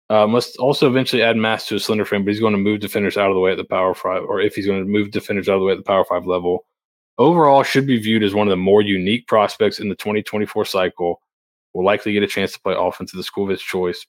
Uh, 0.08 0.26
must 0.26 0.56
also 0.58 0.88
eventually 0.88 1.22
add 1.22 1.36
mass 1.36 1.66
to 1.66 1.74
his 1.74 1.84
slender 1.84 2.04
frame, 2.04 2.24
but 2.24 2.30
he's 2.30 2.40
going 2.40 2.52
to 2.52 2.58
move 2.58 2.78
defenders 2.78 3.16
out 3.16 3.28
of 3.28 3.34
the 3.34 3.40
way 3.40 3.50
at 3.50 3.56
the 3.56 3.64
power 3.64 3.92
five, 3.92 4.22
or 4.22 4.40
if 4.40 4.54
he's 4.54 4.66
going 4.66 4.80
to 4.80 4.88
move 4.88 5.10
defenders 5.10 5.48
out 5.48 5.54
of 5.54 5.60
the 5.60 5.66
way 5.66 5.72
at 5.72 5.78
the 5.78 5.84
power 5.84 6.04
five 6.04 6.26
level. 6.26 6.64
Overall, 7.18 7.62
should 7.62 7.86
be 7.86 7.98
viewed 7.98 8.22
as 8.22 8.34
one 8.34 8.46
of 8.46 8.50
the 8.50 8.56
more 8.56 8.82
unique 8.82 9.26
prospects 9.26 9.80
in 9.80 9.88
the 9.88 9.96
2024 9.96 10.64
cycle. 10.64 11.20
Will 11.74 11.84
likely 11.84 12.12
get 12.12 12.22
a 12.22 12.28
chance 12.28 12.52
to 12.52 12.60
play 12.60 12.74
offense 12.76 13.12
at 13.12 13.16
the 13.16 13.22
school 13.22 13.44
of 13.44 13.50
his 13.50 13.60
choice, 13.60 14.06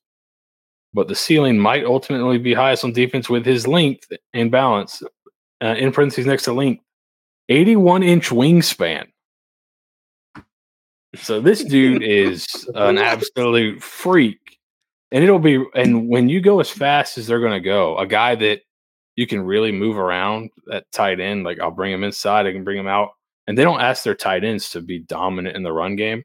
but 0.93 1.07
the 1.07 1.15
ceiling 1.15 1.57
might 1.57 1.83
ultimately 1.83 2.37
be 2.37 2.53
highest 2.53 2.83
on 2.83 2.93
defense 2.93 3.29
with 3.29 3.45
his 3.45 3.67
length 3.67 4.11
and 4.33 4.51
balance. 4.51 5.01
Uh, 5.59 5.75
in 5.79 5.91
parentheses 5.91 6.27
next 6.27 6.43
to 6.43 6.53
length, 6.53 6.83
81 7.49 8.03
inch 8.03 8.29
wingspan. 8.29 9.07
So 11.15 11.41
this 11.41 11.63
dude 11.63 12.03
is 12.03 12.45
an 12.75 12.97
absolute 12.99 13.81
freak 13.81 14.56
and 15.11 15.23
it'll 15.23 15.39
be 15.39 15.63
and 15.75 16.07
when 16.09 16.29
you 16.29 16.41
go 16.41 16.59
as 16.59 16.69
fast 16.69 17.17
as 17.17 17.27
they're 17.27 17.39
going 17.39 17.53
to 17.53 17.59
go, 17.59 17.97
a 17.97 18.07
guy 18.07 18.35
that 18.35 18.61
you 19.15 19.25
can 19.27 19.41
really 19.41 19.71
move 19.71 19.97
around 19.97 20.51
at 20.71 20.91
tight 20.91 21.19
end, 21.19 21.43
like 21.43 21.59
I'll 21.59 21.71
bring 21.71 21.91
him 21.91 22.03
inside, 22.03 22.45
I 22.45 22.51
can 22.51 22.63
bring 22.63 22.77
him 22.77 22.87
out, 22.87 23.09
and 23.47 23.57
they 23.57 23.63
don't 23.63 23.81
ask 23.81 24.03
their 24.03 24.15
tight 24.15 24.43
ends 24.43 24.69
to 24.71 24.81
be 24.81 24.99
dominant 24.99 25.55
in 25.55 25.63
the 25.63 25.73
run 25.73 25.95
game. 25.95 26.23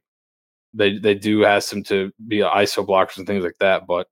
They 0.74 0.98
they 0.98 1.14
do 1.14 1.44
ask 1.44 1.70
them 1.70 1.82
to 1.84 2.12
be 2.28 2.38
ISO 2.38 2.86
blockers 2.86 3.18
and 3.18 3.26
things 3.26 3.44
like 3.44 3.56
that, 3.60 3.86
but 3.86 4.06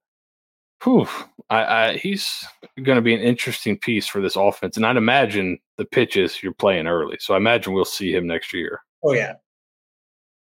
whew, 0.83 1.07
I, 1.49 1.63
I 1.63 1.97
he's 1.97 2.45
going 2.83 2.97
to 2.97 3.01
be 3.01 3.13
an 3.13 3.21
interesting 3.21 3.77
piece 3.77 4.07
for 4.07 4.21
this 4.21 4.35
offense, 4.35 4.77
and 4.77 4.85
I'd 4.85 4.97
imagine 4.97 5.59
the 5.77 5.85
pitches 5.85 6.41
you're 6.41 6.53
playing 6.53 6.87
early, 6.87 7.17
so 7.19 7.33
I 7.33 7.37
imagine 7.37 7.73
we'll 7.73 7.85
see 7.85 8.13
him 8.13 8.27
next 8.27 8.53
year. 8.53 8.81
Oh 9.03 9.13
yeah, 9.13 9.33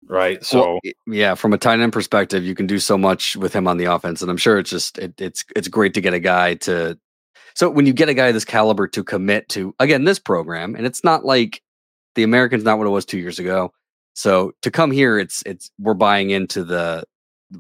right? 0.09 0.45
So 0.45 0.61
well, 0.61 0.79
yeah, 1.07 1.35
from 1.35 1.53
a 1.53 1.59
tight 1.59 1.81
end 1.81 1.93
perspective, 1.93 2.45
you 2.45 2.55
can 2.55 2.67
do 2.67 2.79
so 2.79 2.97
much 2.97 3.37
with 3.37 3.53
him 3.53 3.67
on 3.67 3.77
the 3.77 3.87
offense, 3.87 4.23
and 4.23 4.31
I'm 4.31 4.37
sure 4.37 4.59
it's 4.59 4.71
just 4.71 4.99
it, 4.99 5.21
it's 5.21 5.45
it's 5.55 5.69
great 5.69 5.95
to 5.95 6.01
get 6.01 6.15
a 6.15 6.21
guy 6.21 6.55
to. 6.55 6.99
So 7.55 7.71
when 7.71 7.87
you 7.87 7.93
get 7.93 8.09
a 8.09 8.15
guy 8.15 8.33
this 8.33 8.45
caliber 8.45 8.87
to 8.89 9.03
commit 9.03 9.49
to 9.51 9.75
again 9.79 10.05
this 10.05 10.19
program, 10.19 10.75
and 10.75 10.87
it's 10.87 11.05
not 11.05 11.25
like 11.25 11.63
the 12.15 12.23
Americans 12.23 12.65
not 12.65 12.79
what 12.79 12.87
it 12.87 12.91
was 12.91 13.05
two 13.05 13.19
years 13.19 13.39
ago. 13.39 13.73
So 14.15 14.53
to 14.63 14.71
come 14.71 14.91
here, 14.91 15.19
it's 15.19 15.43
it's 15.47 15.71
we're 15.79 15.95
buying 15.95 16.31
into 16.31 16.65
the 16.65 17.05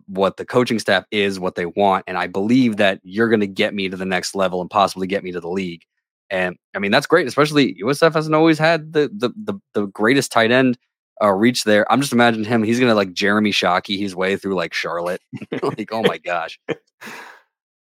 what 0.06 0.36
the 0.36 0.44
coaching 0.44 0.78
staff 0.78 1.04
is, 1.10 1.38
what 1.38 1.54
they 1.54 1.66
want, 1.66 2.04
and 2.06 2.18
I 2.18 2.26
believe 2.26 2.76
that 2.78 3.00
you're 3.02 3.28
going 3.28 3.40
to 3.40 3.46
get 3.46 3.74
me 3.74 3.88
to 3.88 3.96
the 3.96 4.06
next 4.06 4.34
level 4.34 4.60
and 4.60 4.70
possibly 4.70 5.06
get 5.06 5.22
me 5.22 5.32
to 5.32 5.40
the 5.40 5.48
league. 5.48 5.82
And 6.30 6.56
I 6.74 6.80
mean 6.80 6.90
that's 6.90 7.06
great, 7.06 7.28
especially 7.28 7.76
USF 7.82 8.14
hasn't 8.14 8.34
always 8.34 8.58
had 8.58 8.92
the 8.92 9.10
the 9.14 9.30
the, 9.36 9.60
the 9.74 9.86
greatest 9.86 10.32
tight 10.32 10.50
end 10.50 10.76
uh, 11.22 11.32
reach 11.32 11.64
there. 11.64 11.90
I'm 11.90 12.00
just 12.00 12.12
imagining 12.12 12.46
him. 12.46 12.62
He's 12.62 12.80
gonna 12.80 12.94
like 12.94 13.12
Jeremy 13.12 13.52
Shockey 13.52 13.98
his 13.98 14.14
way 14.14 14.36
through 14.36 14.54
like 14.54 14.74
Charlotte. 14.74 15.20
like, 15.62 15.92
oh 15.92 16.02
my 16.02 16.18
gosh. 16.18 16.58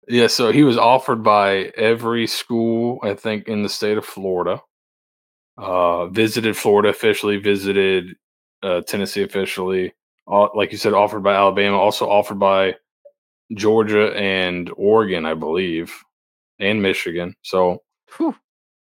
Yeah, 0.08 0.28
so 0.28 0.52
he 0.52 0.64
was 0.64 0.78
offered 0.78 1.24
by 1.24 1.72
every 1.78 2.28
school, 2.28 3.00
I 3.04 3.14
think, 3.14 3.48
in 3.48 3.64
the 3.64 3.70
state 3.70 3.98
of 3.98 4.06
Florida. 4.06 4.62
Uh, 5.58 6.08
visited 6.08 6.58
Florida 6.58 6.90
officially, 6.90 7.38
visited 7.38 8.16
uh, 8.64 8.82
Tennessee 8.82 9.24
officially. 9.24 9.94
Uh, 10.28 10.48
like 10.56 10.72
you 10.72 10.78
said, 10.78 10.94
offered 10.94 11.24
by 11.24 11.36
Alabama, 11.36 11.78
also 11.78 12.10
offered 12.10 12.40
by 12.40 12.76
Georgia 13.54 14.14
and 14.16 14.72
Oregon, 14.76 15.26
I 15.26 15.34
believe, 15.34 15.94
and 16.60 16.82
Michigan. 16.82 17.36
So 17.42 17.84
Whew. 18.18 18.36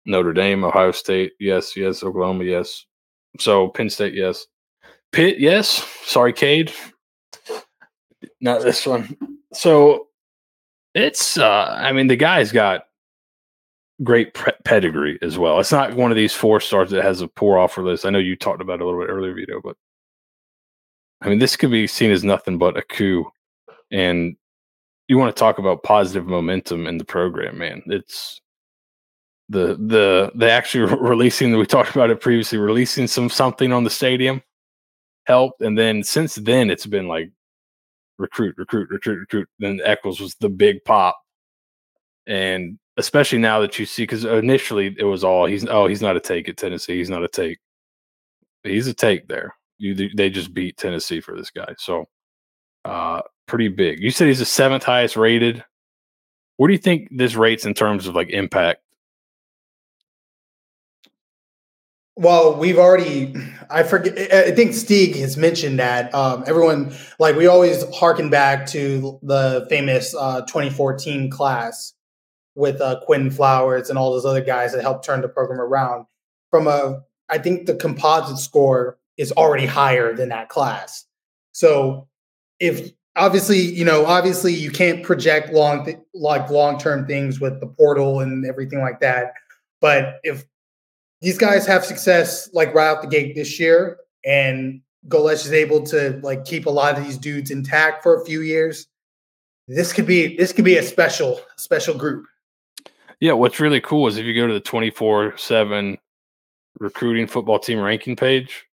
Notre 0.06 0.32
Dame, 0.32 0.64
Ohio 0.64 0.92
State, 0.92 1.32
yes, 1.38 1.76
yes, 1.76 2.02
Oklahoma, 2.02 2.44
yes. 2.44 2.84
So 3.40 3.68
Penn 3.68 3.90
State, 3.90 4.14
yes. 4.14 4.46
Pitt, 5.12 5.38
yes. 5.38 5.84
Sorry, 6.04 6.32
Cade. 6.32 6.72
Not 8.40 8.62
this 8.62 8.86
one. 8.86 9.16
So 9.52 10.08
it's, 10.94 11.38
uh, 11.38 11.76
I 11.78 11.92
mean, 11.92 12.06
the 12.06 12.16
guy's 12.16 12.52
got 12.52 12.84
great 14.02 14.34
pre- 14.34 14.52
pedigree 14.64 15.18
as 15.22 15.38
well. 15.38 15.58
It's 15.58 15.72
not 15.72 15.94
one 15.94 16.10
of 16.10 16.16
these 16.16 16.32
four 16.32 16.60
stars 16.60 16.90
that 16.90 17.04
has 17.04 17.20
a 17.20 17.28
poor 17.28 17.58
offer 17.58 17.82
list. 17.82 18.04
I 18.04 18.10
know 18.10 18.18
you 18.18 18.36
talked 18.36 18.60
about 18.60 18.80
it 18.80 18.82
a 18.82 18.84
little 18.84 19.00
bit 19.00 19.10
earlier, 19.10 19.34
Vito, 19.34 19.60
but 19.62 19.76
I 21.22 21.28
mean, 21.28 21.38
this 21.38 21.56
could 21.56 21.70
be 21.70 21.86
seen 21.86 22.10
as 22.10 22.24
nothing 22.24 22.58
but 22.58 22.76
a 22.76 22.82
coup. 22.82 23.30
And 23.90 24.36
you 25.08 25.16
want 25.18 25.34
to 25.34 25.38
talk 25.38 25.58
about 25.58 25.82
positive 25.82 26.26
momentum 26.26 26.86
in 26.86 26.98
the 26.98 27.04
program, 27.04 27.58
man. 27.58 27.82
It's 27.86 28.40
the 29.48 29.76
the 29.78 30.32
they 30.34 30.50
actually 30.50 30.92
releasing 31.00 31.56
we 31.56 31.66
talked 31.66 31.94
about 31.94 32.10
it 32.10 32.20
previously 32.20 32.58
releasing 32.58 33.06
some 33.06 33.30
something 33.30 33.72
on 33.72 33.84
the 33.84 33.90
stadium 33.90 34.42
helped. 35.26 35.60
And 35.60 35.76
then 35.76 36.02
since 36.02 36.36
then 36.36 36.70
it's 36.70 36.86
been 36.86 37.08
like 37.08 37.30
recruit 38.18 38.56
recruit 38.56 38.88
recruit 38.90 39.20
recruit. 39.20 39.48
Then 39.58 39.80
eccles 39.84 40.20
was 40.20 40.34
the 40.36 40.48
big 40.48 40.84
pop. 40.84 41.20
And 42.26 42.78
especially 42.96 43.38
now 43.38 43.60
that 43.60 43.78
you 43.78 43.86
see 43.86 44.02
because 44.02 44.24
initially 44.24 44.96
it 44.98 45.04
was 45.04 45.22
all 45.22 45.46
he's 45.46 45.66
oh 45.66 45.86
he's 45.86 46.02
not 46.02 46.16
a 46.16 46.20
take 46.20 46.48
at 46.48 46.56
tennessee. 46.56 46.96
He's 46.98 47.10
not 47.10 47.24
a 47.24 47.28
take. 47.28 47.58
He's 48.62 48.86
a 48.88 48.94
take 48.94 49.28
there. 49.28 49.54
You 49.78 50.10
they 50.16 50.30
just 50.30 50.54
beat 50.54 50.76
tennessee 50.76 51.20
for 51.20 51.36
this 51.36 51.50
guy. 51.50 51.74
So 51.78 52.06
uh 52.84 53.20
pretty 53.46 53.68
big. 53.68 54.00
You 54.00 54.10
said 54.10 54.28
he's 54.28 54.38
the 54.38 54.44
seventh 54.44 54.84
highest 54.84 55.16
rated. 55.16 55.64
What 56.56 56.68
do 56.68 56.72
you 56.72 56.78
think 56.78 57.08
this 57.10 57.34
rates 57.34 57.66
in 57.66 57.74
terms 57.74 58.06
of 58.06 58.14
like 58.14 58.30
impact 58.30 58.80
Well, 62.18 62.56
we've 62.56 62.78
already, 62.78 63.34
I 63.68 63.82
forget, 63.82 64.16
I 64.32 64.50
think 64.52 64.70
Steeg 64.70 65.16
has 65.16 65.36
mentioned 65.36 65.78
that. 65.78 66.14
Um, 66.14 66.44
everyone, 66.46 66.94
like, 67.18 67.36
we 67.36 67.46
always 67.46 67.84
harken 67.94 68.30
back 68.30 68.66
to 68.68 69.18
the 69.22 69.66
famous 69.68 70.14
uh, 70.14 70.40
2014 70.42 71.28
class 71.28 71.92
with 72.54 72.80
uh, 72.80 73.00
Quinn 73.04 73.30
Flowers 73.30 73.90
and 73.90 73.98
all 73.98 74.12
those 74.12 74.24
other 74.24 74.40
guys 74.40 74.72
that 74.72 74.80
helped 74.80 75.04
turn 75.04 75.20
the 75.20 75.28
program 75.28 75.60
around. 75.60 76.06
From 76.50 76.66
a, 76.66 77.02
I 77.28 77.36
think 77.36 77.66
the 77.66 77.74
composite 77.74 78.38
score 78.38 78.96
is 79.18 79.30
already 79.32 79.66
higher 79.66 80.14
than 80.14 80.30
that 80.30 80.48
class. 80.48 81.04
So 81.52 82.08
if 82.60 82.92
obviously, 83.14 83.58
you 83.58 83.84
know, 83.84 84.06
obviously 84.06 84.54
you 84.54 84.70
can't 84.70 85.02
project 85.02 85.52
long, 85.52 85.84
th- 85.84 85.98
like 86.14 86.48
long 86.48 86.78
term 86.78 87.06
things 87.06 87.40
with 87.40 87.60
the 87.60 87.66
portal 87.66 88.20
and 88.20 88.46
everything 88.46 88.80
like 88.80 89.00
that. 89.00 89.34
But 89.82 90.20
if 90.22 90.46
these 91.20 91.38
guys 91.38 91.66
have 91.66 91.84
success 91.84 92.48
like 92.52 92.74
right 92.74 92.88
out 92.88 93.02
the 93.02 93.08
gate 93.08 93.34
this 93.34 93.58
year, 93.58 93.98
and 94.24 94.80
Golesh 95.08 95.44
is 95.44 95.52
able 95.52 95.82
to 95.84 96.20
like 96.22 96.44
keep 96.44 96.66
a 96.66 96.70
lot 96.70 96.98
of 96.98 97.04
these 97.04 97.18
dudes 97.18 97.50
intact 97.50 98.02
for 98.02 98.20
a 98.20 98.24
few 98.24 98.42
years. 98.42 98.86
This 99.68 99.92
could 99.92 100.06
be 100.06 100.36
this 100.36 100.52
could 100.52 100.64
be 100.64 100.76
a 100.76 100.82
special 100.82 101.40
special 101.56 101.94
group. 101.94 102.26
Yeah, 103.20 103.32
what's 103.32 103.60
really 103.60 103.80
cool 103.80 104.06
is 104.06 104.18
if 104.18 104.26
you 104.26 104.34
go 104.34 104.46
to 104.46 104.52
the 104.52 104.60
twenty 104.60 104.90
four 104.90 105.36
seven 105.36 105.98
recruiting 106.78 107.26
football 107.26 107.58
team 107.58 107.80
ranking 107.80 108.16
page, 108.16 108.66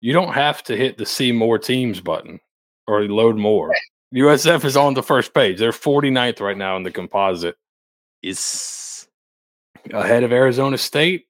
you 0.00 0.12
don't 0.12 0.32
have 0.32 0.62
to 0.64 0.76
hit 0.76 0.98
the 0.98 1.06
see 1.06 1.32
more 1.32 1.58
teams 1.58 2.00
button 2.00 2.40
or 2.86 3.02
load 3.04 3.36
more. 3.36 3.72
USF 4.14 4.64
is 4.64 4.76
on 4.76 4.94
the 4.94 5.02
first 5.02 5.32
page. 5.32 5.58
They're 5.58 5.70
49th 5.70 6.40
right 6.40 6.56
now 6.56 6.76
in 6.76 6.82
the 6.82 6.90
composite. 6.90 7.56
Is 8.22 9.06
ahead 9.92 10.24
of 10.24 10.32
Arizona 10.32 10.76
State, 10.76 11.26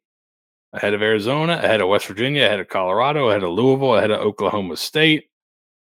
ahead 0.72 0.94
of 0.94 1.02
Arizona, 1.02 1.54
ahead 1.62 1.80
of 1.80 1.88
West 1.88 2.06
Virginia, 2.06 2.44
ahead 2.44 2.60
of 2.60 2.68
Colorado, 2.68 3.28
ahead 3.28 3.42
of 3.42 3.50
Louisville, 3.50 3.96
ahead 3.96 4.10
of 4.10 4.20
Oklahoma 4.20 4.76
State, 4.76 5.28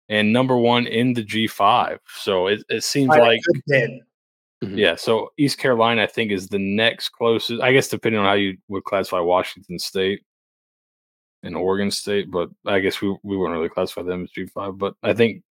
and 0.09 0.33
number 0.33 0.57
one 0.57 0.87
in 0.87 1.13
the 1.13 1.23
G5. 1.23 1.99
So 2.17 2.47
it, 2.47 2.63
it 2.69 2.83
seems 2.85 3.11
like, 3.21 3.41
Mhm. 4.63 4.77
yeah. 4.79 4.95
So 4.97 5.33
East 5.39 5.59
Carolina, 5.59 6.03
I 6.03 6.07
think, 6.07 6.33
is 6.33 6.49
the 6.49 6.59
next 6.59 7.11
closest. 7.11 7.63
I 7.63 7.73
guess 7.73 7.89
depending 7.89 8.21
on 8.21 8.27
how 8.27 8.35
you 8.35 8.57
would 8.69 8.85
classify 8.85 9.21
Washington 9.21 9.79
State 9.79 10.23
and 11.43 11.57
Oregon 11.57 11.91
State, 11.91 12.31
but 12.31 12.51
I 12.67 12.81
guess 12.81 13.01
we 13.01 13.09
we 13.23 13.37
wouldn't 13.39 13.57
really 13.57 13.71
classify 13.71 14.03
them 14.03 14.23
as 14.25 14.31
G5. 14.33 14.77
But 14.79 14.95
I 15.03 15.15
think 15.15 15.43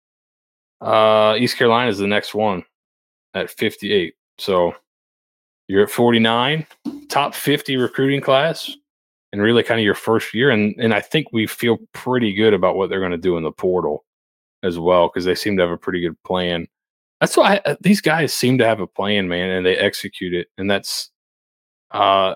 uh, 0.82 1.36
East 1.40 1.58
Carolina 1.58 1.90
is 1.90 1.98
the 1.98 2.06
next 2.08 2.34
one 2.36 2.64
at 3.34 3.50
58. 3.50 4.14
So 4.38 4.74
you're 5.68 5.84
at 5.84 5.90
49, 5.92 6.66
top 7.10 7.34
50 7.36 7.78
recruiting 7.78 8.22
class, 8.22 8.76
and 9.32 9.42
really 9.42 9.64
kind 9.64 9.80
of 9.80 9.86
your 9.86 9.96
first 9.96 10.34
year. 10.34 10.50
And 10.50 10.76
and 10.80 10.94
I 10.94 11.02
think 11.02 11.28
we 11.32 11.48
feel 11.48 11.78
pretty 11.94 12.34
good 12.34 12.54
about 12.54 12.76
what 12.76 12.90
they're 12.90 13.00
going 13.00 13.12
to 13.12 13.18
do 13.18 13.38
in 13.38 13.44
the 13.44 13.52
portal 13.52 14.06
as 14.64 14.78
well 14.78 15.08
because 15.08 15.26
they 15.26 15.36
seem 15.36 15.58
to 15.58 15.64
have 15.64 15.72
a 15.72 15.78
pretty 15.78 16.02
good 16.02 16.22
plan. 16.24 16.68
That's 17.22 17.36
why 17.36 17.62
I, 17.66 17.78
these 17.82 18.02
guys 18.02 18.34
seem 18.34 18.58
to 18.60 18.66
have 18.66 18.80
a 18.80 18.88
plan, 18.88 19.28
man, 19.28 19.50
and 19.50 19.66
they 19.66 19.76
execute 19.76 20.34
it. 20.34 20.48
And 20.58 20.70
that's 20.70 21.10
uh, 21.92 22.36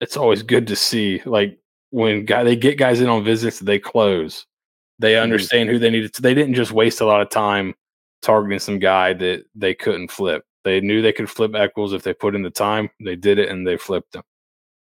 it's 0.00 0.16
always 0.16 0.42
good 0.42 0.66
to 0.68 0.76
see. 0.76 1.22
Like 1.24 1.58
when 1.90 2.24
guy 2.24 2.44
they 2.44 2.56
get 2.56 2.78
guys 2.78 3.00
in 3.00 3.08
on 3.08 3.24
visits, 3.24 3.60
they 3.60 3.78
close. 3.78 4.46
They 4.98 5.16
understand 5.18 5.70
who 5.70 5.78
they 5.78 5.90
needed 5.90 6.14
to. 6.14 6.22
They 6.22 6.34
didn't 6.34 6.54
just 6.54 6.72
waste 6.72 7.00
a 7.00 7.06
lot 7.06 7.22
of 7.22 7.30
time 7.30 7.74
targeting 8.20 8.58
some 8.58 8.78
guy 8.78 9.14
that 9.14 9.44
they 9.54 9.74
couldn't 9.74 10.10
flip. 10.10 10.44
They 10.62 10.80
knew 10.80 11.00
they 11.00 11.12
could 11.12 11.30
flip 11.30 11.54
Eccles 11.54 11.94
if 11.94 12.02
they 12.02 12.12
put 12.12 12.34
in 12.34 12.42
the 12.42 12.50
time. 12.50 12.90
They 13.02 13.16
did 13.16 13.38
it 13.38 13.48
and 13.48 13.66
they 13.66 13.78
flipped 13.78 14.14
him. 14.14 14.22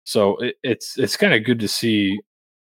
So 0.04 0.36
it, 0.38 0.56
it's 0.62 0.98
it's 0.98 1.16
kind 1.16 1.34
of 1.34 1.44
good 1.44 1.60
to 1.60 1.68
see. 1.68 2.20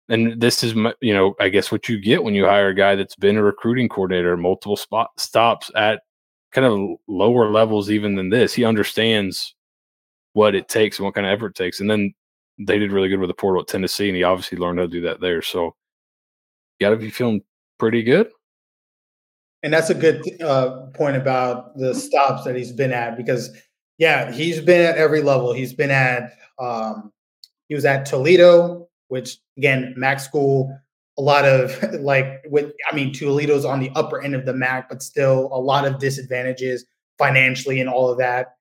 And 0.09 0.40
this 0.40 0.64
is 0.64 0.75
you 1.01 1.14
know 1.14 1.35
I 1.40 1.49
guess 1.49 1.71
what 1.71 1.88
you 1.88 2.01
get 2.01 2.25
when 2.25 2.35
you 2.35 2.45
hire 2.45 2.69
a 2.69 2.75
guy 2.75 2.97
that's 2.97 3.16
been 3.16 3.37
a 3.37 3.43
recruiting 3.43 3.88
coordinator, 3.88 4.37
multiple 4.37 4.77
spot 4.77 5.11
stops 5.19 5.71
at 5.75 6.03
kind 6.53 6.66
of 6.66 6.99
lower 7.09 7.51
levels 7.51 7.90
even 7.90 8.16
than 8.16 8.31
this. 8.31 8.53
He 8.53 8.64
understands 8.64 9.55
what 10.33 10.55
it 10.55 10.69
takes 10.69 10.99
and 10.99 11.05
what 11.05 11.14
kind 11.14 11.27
of 11.27 11.33
effort 11.33 11.49
it 11.49 11.55
takes. 11.55 11.81
And 11.81 11.90
then 11.90 12.12
they 12.59 12.79
did 12.79 12.93
really 12.93 13.09
good 13.09 13.21
with 13.21 13.31
the 13.31 13.35
portal 13.35 13.62
at 13.62 13.69
Tennessee, 13.69 14.09
and 14.09 14.16
he 14.16 14.23
obviously 14.23 14.59
learned 14.59 14.79
how 14.79 14.87
to 14.87 14.90
do 14.90 15.01
that 15.03 15.21
there. 15.21 15.43
So 15.43 15.75
you 16.79 16.87
got 16.87 16.90
to 16.90 16.97
be 16.97 17.11
feeling 17.11 17.43
pretty 17.79 18.03
good. 18.03 18.31
And 19.62 19.73
that's 19.73 19.90
a 19.90 19.95
good 19.95 20.25
uh, 20.43 20.87
point 20.95 21.16
about 21.16 21.77
the 21.77 21.95
stops 21.95 22.45
that 22.45 22.57
he's 22.57 22.73
been 22.73 22.93
at 22.93 23.16
because, 23.16 23.51
yeah, 23.99 24.33
he's 24.33 24.61
been 24.61 24.81
at 24.81 24.97
every 24.97 25.23
level. 25.23 25.53
He's 25.53 25.75
been 25.75 25.90
at, 25.90 26.33
um, 26.59 27.12
he 27.71 27.75
was 27.77 27.85
at 27.85 28.05
Toledo, 28.05 28.89
which 29.09 29.39
again, 29.57 29.95
MAC 29.97 30.19
school, 30.21 30.77
a 31.17 31.23
lot 31.23 31.45
of 31.45 31.81
like 32.01 32.43
with, 32.47 32.73
I 32.91 32.95
mean, 32.95 33.15
Toledo's 33.15 33.65
on 33.65 33.81
the 33.81 33.91
upper 33.95 34.21
end 34.21 34.35
of 34.35 34.45
the 34.45 34.53
MAC, 34.53 34.91
but 34.91 35.03
still 35.03 35.49
a 35.53 35.59
lot 35.59 35.87
of 35.87 35.99
disadvantages 35.99 36.85
financially 37.17 37.81
and 37.81 37.89
all 37.89 38.11
of 38.11 38.19
that. 38.19 38.57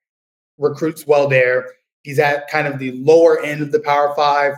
Recruits 0.60 1.08
well 1.08 1.28
there. 1.28 1.66
He's 2.04 2.20
at 2.20 2.48
kind 2.50 2.68
of 2.68 2.80
the 2.80 2.92
lower 3.04 3.42
end 3.42 3.62
of 3.62 3.72
the 3.72 3.80
Power 3.80 4.14
Five 4.16 4.54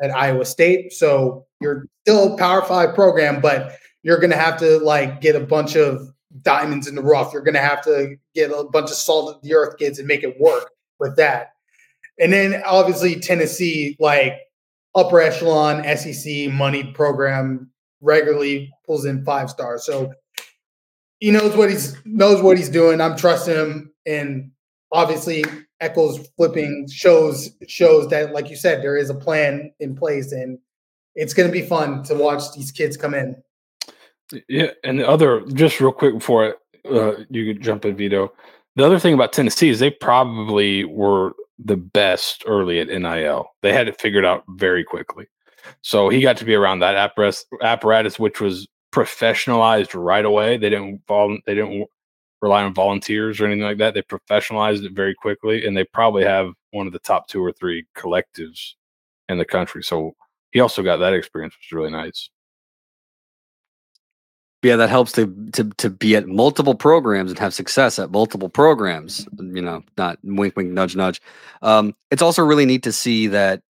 at 0.00 0.10
Iowa 0.12 0.44
State. 0.44 0.92
So 0.92 1.44
you're 1.60 1.86
still 2.06 2.34
a 2.34 2.38
Power 2.38 2.62
Five 2.62 2.94
program, 2.94 3.40
but 3.40 3.76
you're 4.04 4.20
going 4.20 4.30
to 4.30 4.36
have 4.36 4.58
to 4.60 4.78
like 4.78 5.20
get 5.20 5.34
a 5.34 5.40
bunch 5.40 5.74
of 5.74 6.08
diamonds 6.42 6.86
in 6.86 6.94
the 6.94 7.02
rough. 7.02 7.32
You're 7.32 7.42
going 7.42 7.54
to 7.54 7.60
have 7.60 7.82
to 7.82 8.14
get 8.34 8.52
a 8.52 8.62
bunch 8.62 8.90
of 8.90 8.96
salt 8.96 9.34
of 9.34 9.42
the 9.42 9.54
earth 9.54 9.76
kids 9.76 9.98
and 9.98 10.06
make 10.06 10.22
it 10.22 10.40
work 10.40 10.70
with 11.00 11.16
that. 11.16 11.54
And 12.20 12.32
then 12.32 12.62
obviously 12.66 13.20
Tennessee, 13.20 13.96
like 14.00 14.34
upper 14.94 15.20
echelon 15.20 15.84
SEC 15.96 16.50
money 16.50 16.92
program, 16.92 17.70
regularly 18.00 18.72
pulls 18.86 19.04
in 19.04 19.24
five 19.24 19.50
stars. 19.50 19.84
So 19.84 20.12
he 21.20 21.30
knows 21.30 21.56
what 21.56 21.70
he's 21.70 21.96
knows 22.04 22.42
what 22.42 22.56
he's 22.56 22.68
doing. 22.68 23.00
I'm 23.00 23.16
trusting 23.16 23.54
him, 23.54 23.92
and 24.06 24.50
obviously 24.92 25.44
Eccles 25.80 26.28
flipping 26.36 26.88
shows 26.90 27.50
shows 27.66 28.08
that, 28.08 28.32
like 28.32 28.50
you 28.50 28.56
said, 28.56 28.82
there 28.82 28.96
is 28.96 29.10
a 29.10 29.14
plan 29.14 29.72
in 29.80 29.96
place, 29.96 30.32
and 30.32 30.58
it's 31.14 31.34
going 31.34 31.48
to 31.48 31.52
be 31.52 31.66
fun 31.66 32.02
to 32.04 32.14
watch 32.14 32.52
these 32.54 32.70
kids 32.70 32.96
come 32.96 33.14
in. 33.14 33.36
Yeah, 34.48 34.70
and 34.84 34.98
the 34.98 35.08
other, 35.08 35.40
just 35.54 35.80
real 35.80 35.92
quick 35.92 36.14
before 36.14 36.56
uh, 36.90 37.12
you 37.30 37.54
jump 37.54 37.84
in, 37.84 37.96
Vito. 37.96 38.32
The 38.76 38.84
other 38.84 38.98
thing 38.98 39.14
about 39.14 39.32
Tennessee 39.32 39.70
is 39.70 39.78
they 39.78 39.90
probably 39.90 40.84
were 40.84 41.32
the 41.58 41.76
best 41.76 42.44
early 42.46 42.80
at 42.80 42.88
NIL. 42.88 43.48
They 43.62 43.72
had 43.72 43.88
it 43.88 44.00
figured 44.00 44.24
out 44.24 44.44
very 44.48 44.84
quickly. 44.84 45.26
So 45.82 46.08
he 46.08 46.20
got 46.20 46.36
to 46.38 46.44
be 46.44 46.54
around 46.54 46.80
that 46.80 46.94
apparatus, 46.94 47.44
apparatus 47.62 48.18
which 48.18 48.40
was 48.40 48.66
professionalized 48.92 49.90
right 49.94 50.24
away. 50.24 50.56
They 50.56 50.70
didn't 50.70 51.02
vol- 51.06 51.38
they 51.46 51.54
didn't 51.54 51.86
rely 52.40 52.62
on 52.62 52.74
volunteers 52.74 53.40
or 53.40 53.46
anything 53.46 53.64
like 53.64 53.78
that. 53.78 53.94
They 53.94 54.02
professionalized 54.02 54.84
it 54.84 54.92
very 54.92 55.14
quickly, 55.14 55.66
and 55.66 55.76
they 55.76 55.84
probably 55.84 56.24
have 56.24 56.52
one 56.70 56.86
of 56.86 56.92
the 56.92 56.98
top 57.00 57.28
two 57.28 57.44
or 57.44 57.52
three 57.52 57.86
collectives 57.96 58.74
in 59.28 59.38
the 59.38 59.44
country. 59.44 59.82
So 59.82 60.12
he 60.52 60.60
also 60.60 60.82
got 60.82 60.98
that 60.98 61.12
experience, 61.12 61.54
which 61.54 61.68
is 61.68 61.76
really 61.76 61.90
nice. 61.90 62.30
Yeah, 64.62 64.76
that 64.76 64.90
helps 64.90 65.12
to 65.12 65.32
to 65.52 65.64
to 65.78 65.88
be 65.90 66.16
at 66.16 66.26
multiple 66.26 66.74
programs 66.74 67.30
and 67.30 67.38
have 67.38 67.54
success 67.54 67.98
at 67.98 68.10
multiple 68.10 68.48
programs. 68.48 69.26
You 69.38 69.62
know, 69.62 69.82
not 69.96 70.18
wink, 70.24 70.56
wink, 70.56 70.72
nudge, 70.72 70.96
nudge. 70.96 71.22
Um, 71.62 71.94
it's 72.10 72.22
also 72.22 72.44
really 72.44 72.66
neat 72.66 72.82
to 72.82 72.92
see 72.92 73.28
that 73.28 73.62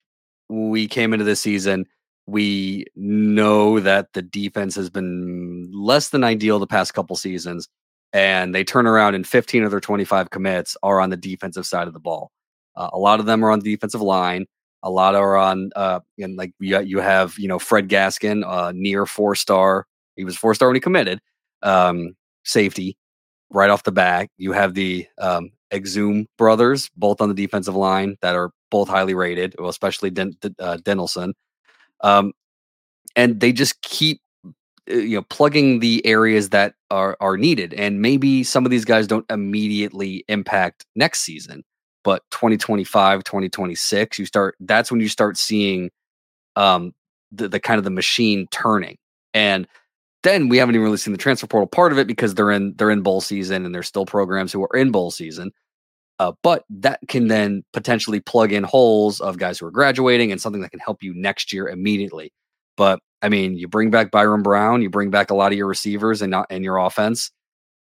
we 0.48 0.88
came 0.88 1.12
into 1.12 1.24
this 1.26 1.40
season. 1.40 1.86
We 2.26 2.86
know 2.96 3.80
that 3.80 4.12
the 4.14 4.22
defense 4.22 4.74
has 4.76 4.88
been 4.88 5.70
less 5.72 6.08
than 6.08 6.24
ideal 6.24 6.58
the 6.58 6.66
past 6.66 6.94
couple 6.94 7.16
seasons, 7.16 7.68
and 8.14 8.54
they 8.54 8.64
turn 8.64 8.86
around 8.86 9.14
and 9.14 9.26
15 9.26 9.64
of 9.64 9.70
their 9.70 9.80
25 9.80 10.30
commits 10.30 10.76
are 10.82 11.00
on 11.00 11.10
the 11.10 11.16
defensive 11.16 11.66
side 11.66 11.86
of 11.86 11.94
the 11.94 12.00
ball. 12.00 12.30
Uh, 12.76 12.90
a 12.92 12.98
lot 12.98 13.20
of 13.20 13.26
them 13.26 13.44
are 13.44 13.50
on 13.50 13.60
the 13.60 13.74
defensive 13.74 14.02
line. 14.02 14.46
A 14.82 14.90
lot 14.90 15.14
are 15.14 15.36
on, 15.36 15.70
uh, 15.74 16.00
and 16.18 16.36
like 16.36 16.52
you, 16.60 16.80
you 16.80 16.98
have, 17.00 17.34
you 17.38 17.48
know, 17.48 17.58
Fred 17.58 17.88
Gaskin, 17.88 18.44
uh, 18.46 18.72
near 18.74 19.06
four 19.06 19.34
star 19.34 19.86
he 20.18 20.24
was 20.24 20.36
four 20.36 20.54
star 20.54 20.68
when 20.68 20.76
he 20.76 20.80
committed. 20.80 21.20
Um, 21.62 22.14
safety 22.44 22.96
right 23.50 23.70
off 23.70 23.84
the 23.84 23.92
bat. 23.92 24.28
You 24.36 24.52
have 24.52 24.74
the 24.74 25.06
um, 25.18 25.50
Exum 25.72 26.26
brothers, 26.36 26.90
both 26.96 27.20
on 27.20 27.28
the 27.28 27.34
defensive 27.34 27.74
line, 27.74 28.16
that 28.20 28.34
are 28.34 28.50
both 28.70 28.88
highly 28.88 29.14
rated, 29.14 29.54
especially 29.62 30.10
Den- 30.10 30.36
uh, 30.58 30.78
Denelson. 30.82 31.32
Um, 32.02 32.32
and 33.16 33.40
they 33.40 33.52
just 33.52 33.80
keep 33.82 34.20
uh, 34.90 34.94
you 34.94 35.16
know 35.16 35.22
plugging 35.22 35.80
the 35.80 36.04
areas 36.06 36.50
that 36.50 36.74
are 36.90 37.16
are 37.20 37.36
needed 37.36 37.74
and 37.74 38.00
maybe 38.00 38.42
some 38.44 38.64
of 38.64 38.70
these 38.70 38.84
guys 38.84 39.06
don't 39.06 39.26
immediately 39.30 40.24
impact 40.28 40.86
next 40.94 41.20
season 41.20 41.62
but 42.04 42.22
2025 42.30 43.24
2026 43.24 44.18
you 44.18 44.24
start 44.24 44.54
that's 44.60 44.90
when 44.90 45.00
you 45.00 45.08
start 45.08 45.36
seeing 45.36 45.90
um 46.56 46.94
the, 47.32 47.48
the 47.48 47.60
kind 47.60 47.78
of 47.78 47.84
the 47.84 47.90
machine 47.90 48.46
turning 48.50 48.96
and 49.34 49.66
then 50.22 50.48
we 50.48 50.56
haven't 50.56 50.74
even 50.74 50.84
really 50.84 50.96
seen 50.96 51.12
the 51.12 51.18
transfer 51.18 51.46
portal 51.46 51.66
part 51.66 51.92
of 51.92 51.98
it 51.98 52.06
because 52.06 52.34
they're 52.34 52.50
in 52.50 52.74
they're 52.76 52.90
in 52.90 53.02
bowl 53.02 53.20
season 53.20 53.64
and 53.64 53.74
there's 53.74 53.86
still 53.86 54.06
programs 54.06 54.52
who 54.52 54.62
are 54.62 54.76
in 54.76 54.90
bowl 54.90 55.10
season. 55.10 55.52
Uh, 56.18 56.32
but 56.42 56.64
that 56.68 56.98
can 57.06 57.28
then 57.28 57.62
potentially 57.72 58.18
plug 58.18 58.52
in 58.52 58.64
holes 58.64 59.20
of 59.20 59.38
guys 59.38 59.58
who 59.58 59.66
are 59.66 59.70
graduating 59.70 60.32
and 60.32 60.40
something 60.40 60.62
that 60.62 60.70
can 60.70 60.80
help 60.80 61.00
you 61.00 61.14
next 61.14 61.52
year 61.52 61.68
immediately. 61.68 62.32
But 62.76 62.98
I 63.22 63.28
mean, 63.28 63.56
you 63.56 63.68
bring 63.68 63.90
back 63.90 64.10
Byron 64.10 64.42
Brown, 64.42 64.82
you 64.82 64.90
bring 64.90 65.10
back 65.10 65.30
a 65.30 65.34
lot 65.34 65.52
of 65.52 65.58
your 65.58 65.68
receivers 65.68 66.20
and 66.20 66.30
not 66.30 66.46
and 66.50 66.64
your 66.64 66.78
offense. 66.78 67.30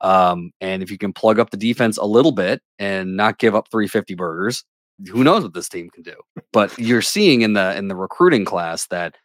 Um, 0.01 0.51
and 0.61 0.83
if 0.83 0.91
you 0.91 0.97
can 0.97 1.13
plug 1.13 1.39
up 1.39 1.49
the 1.49 1.57
defense 1.57 1.97
a 1.97 2.05
little 2.05 2.31
bit 2.31 2.61
and 2.77 3.15
not 3.15 3.39
give 3.39 3.55
up 3.55 3.69
350 3.71 4.15
burgers, 4.15 4.63
who 5.09 5.23
knows 5.23 5.43
what 5.43 5.53
this 5.53 5.69
team 5.69 5.89
can 5.89 6.03
do? 6.03 6.15
But 6.51 6.77
you're 6.77 7.01
seeing 7.01 7.41
in 7.41 7.53
the 7.53 7.75
in 7.77 7.87
the 7.87 7.95
recruiting 7.95 8.45
class 8.45 8.87
that 8.87 9.15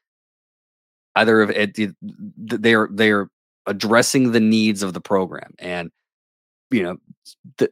either 1.16 1.42
of 1.42 1.50
it 1.50 1.78
they're 2.38 2.88
they're 2.92 3.28
addressing 3.66 4.32
the 4.32 4.40
needs 4.40 4.82
of 4.82 4.92
the 4.92 5.00
program 5.00 5.54
and 5.58 5.90
you 6.72 6.82
know 6.82 6.96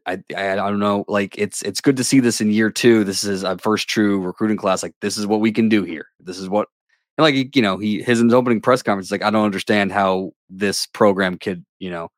I, 0.06 0.22
I 0.36 0.54
don't 0.54 0.78
know 0.78 1.04
like 1.08 1.36
it's 1.36 1.62
it's 1.62 1.80
good 1.80 1.96
to 1.96 2.04
see 2.04 2.20
this 2.20 2.40
in 2.40 2.52
year 2.52 2.70
two 2.70 3.02
this 3.02 3.24
is 3.24 3.42
a 3.42 3.58
first 3.58 3.88
true 3.88 4.20
recruiting 4.20 4.56
class 4.56 4.82
like 4.82 4.94
this 5.00 5.16
is 5.16 5.26
what 5.26 5.40
we 5.40 5.50
can 5.50 5.68
do 5.68 5.82
here. 5.82 6.06
This 6.20 6.38
is 6.38 6.48
what 6.48 6.68
and 7.18 7.24
like 7.24 7.56
you 7.56 7.62
know 7.62 7.78
he 7.78 8.02
his 8.02 8.22
opening 8.32 8.60
press 8.60 8.82
conference 8.82 9.10
like 9.10 9.22
i 9.22 9.30
don't 9.30 9.44
understand 9.44 9.90
how 9.90 10.32
this 10.48 10.86
program 10.86 11.38
could 11.38 11.64
you 11.78 11.90
know 11.90 12.08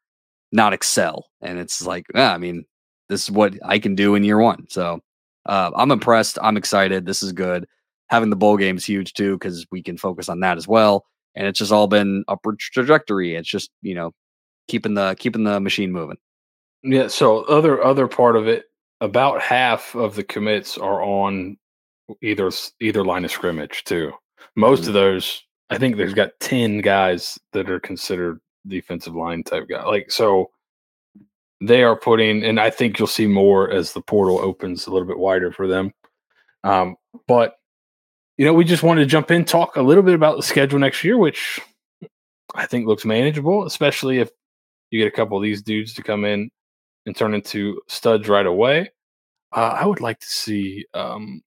not 0.50 0.72
excel. 0.74 1.28
And 1.40 1.58
it's 1.58 1.86
like 1.86 2.04
yeah, 2.14 2.34
i 2.34 2.38
mean 2.38 2.64
this 3.08 3.24
is 3.24 3.30
what 3.30 3.54
i 3.64 3.78
can 3.78 3.94
do 3.94 4.14
in 4.14 4.24
year 4.24 4.38
one. 4.38 4.66
So 4.68 5.00
uh, 5.46 5.70
i'm 5.76 5.90
impressed 5.90 6.38
i'm 6.42 6.56
excited 6.56 7.06
this 7.06 7.22
is 7.22 7.32
good. 7.32 7.66
Having 8.08 8.30
the 8.30 8.36
bowl 8.36 8.58
game 8.58 8.76
is 8.76 8.84
huge 8.84 9.14
too 9.14 9.38
because 9.38 9.64
we 9.70 9.82
can 9.82 9.96
focus 9.96 10.28
on 10.28 10.40
that 10.40 10.58
as 10.58 10.68
well 10.68 11.06
and 11.34 11.46
it's 11.46 11.58
just 11.58 11.72
all 11.72 11.86
been 11.86 12.24
upward 12.28 12.58
trajectory. 12.58 13.34
It's 13.34 13.48
just 13.48 13.70
you 13.82 13.94
know 13.94 14.12
keeping 14.68 14.94
the 14.94 15.14
keeping 15.18 15.44
the 15.44 15.60
machine 15.60 15.92
moving. 15.92 16.18
Yeah. 16.82 17.08
So 17.08 17.44
other 17.44 17.82
other 17.82 18.08
part 18.08 18.36
of 18.36 18.48
it, 18.48 18.64
about 19.00 19.40
half 19.40 19.94
of 19.94 20.14
the 20.14 20.24
commits 20.24 20.78
are 20.78 21.02
on 21.02 21.56
either 22.22 22.50
either 22.80 23.04
line 23.04 23.24
of 23.24 23.30
scrimmage 23.30 23.84
too. 23.84 24.12
Most 24.56 24.80
mm-hmm. 24.80 24.88
of 24.88 24.94
those, 24.94 25.42
I 25.70 25.78
think, 25.78 25.96
there's 25.96 26.14
got 26.14 26.30
ten 26.40 26.80
guys 26.80 27.38
that 27.52 27.70
are 27.70 27.80
considered 27.80 28.40
defensive 28.66 29.14
line 29.14 29.42
type 29.42 29.68
guy. 29.68 29.84
Like 29.84 30.10
so, 30.10 30.50
they 31.60 31.82
are 31.82 31.96
putting, 31.96 32.44
and 32.44 32.58
I 32.58 32.70
think 32.70 32.98
you'll 32.98 33.06
see 33.08 33.26
more 33.26 33.70
as 33.70 33.92
the 33.92 34.02
portal 34.02 34.38
opens 34.38 34.86
a 34.86 34.90
little 34.90 35.06
bit 35.06 35.18
wider 35.18 35.52
for 35.52 35.66
them. 35.66 35.92
Um, 36.64 36.96
but 37.26 37.56
you 38.42 38.48
know, 38.48 38.54
we 38.54 38.64
just 38.64 38.82
wanted 38.82 39.02
to 39.02 39.06
jump 39.06 39.30
in, 39.30 39.44
talk 39.44 39.76
a 39.76 39.82
little 39.82 40.02
bit 40.02 40.16
about 40.16 40.36
the 40.36 40.42
schedule 40.42 40.80
next 40.80 41.04
year, 41.04 41.16
which 41.16 41.60
I 42.56 42.66
think 42.66 42.88
looks 42.88 43.04
manageable, 43.04 43.66
especially 43.66 44.18
if 44.18 44.30
you 44.90 44.98
get 44.98 45.06
a 45.06 45.16
couple 45.16 45.36
of 45.36 45.44
these 45.44 45.62
dudes 45.62 45.94
to 45.94 46.02
come 46.02 46.24
in 46.24 46.50
and 47.06 47.14
turn 47.14 47.34
into 47.34 47.80
studs 47.86 48.28
right 48.28 48.44
away. 48.44 48.90
Uh, 49.52 49.76
I 49.80 49.86
would 49.86 50.00
like 50.00 50.18
to 50.18 50.26
see, 50.26 50.86
um, 50.92 51.40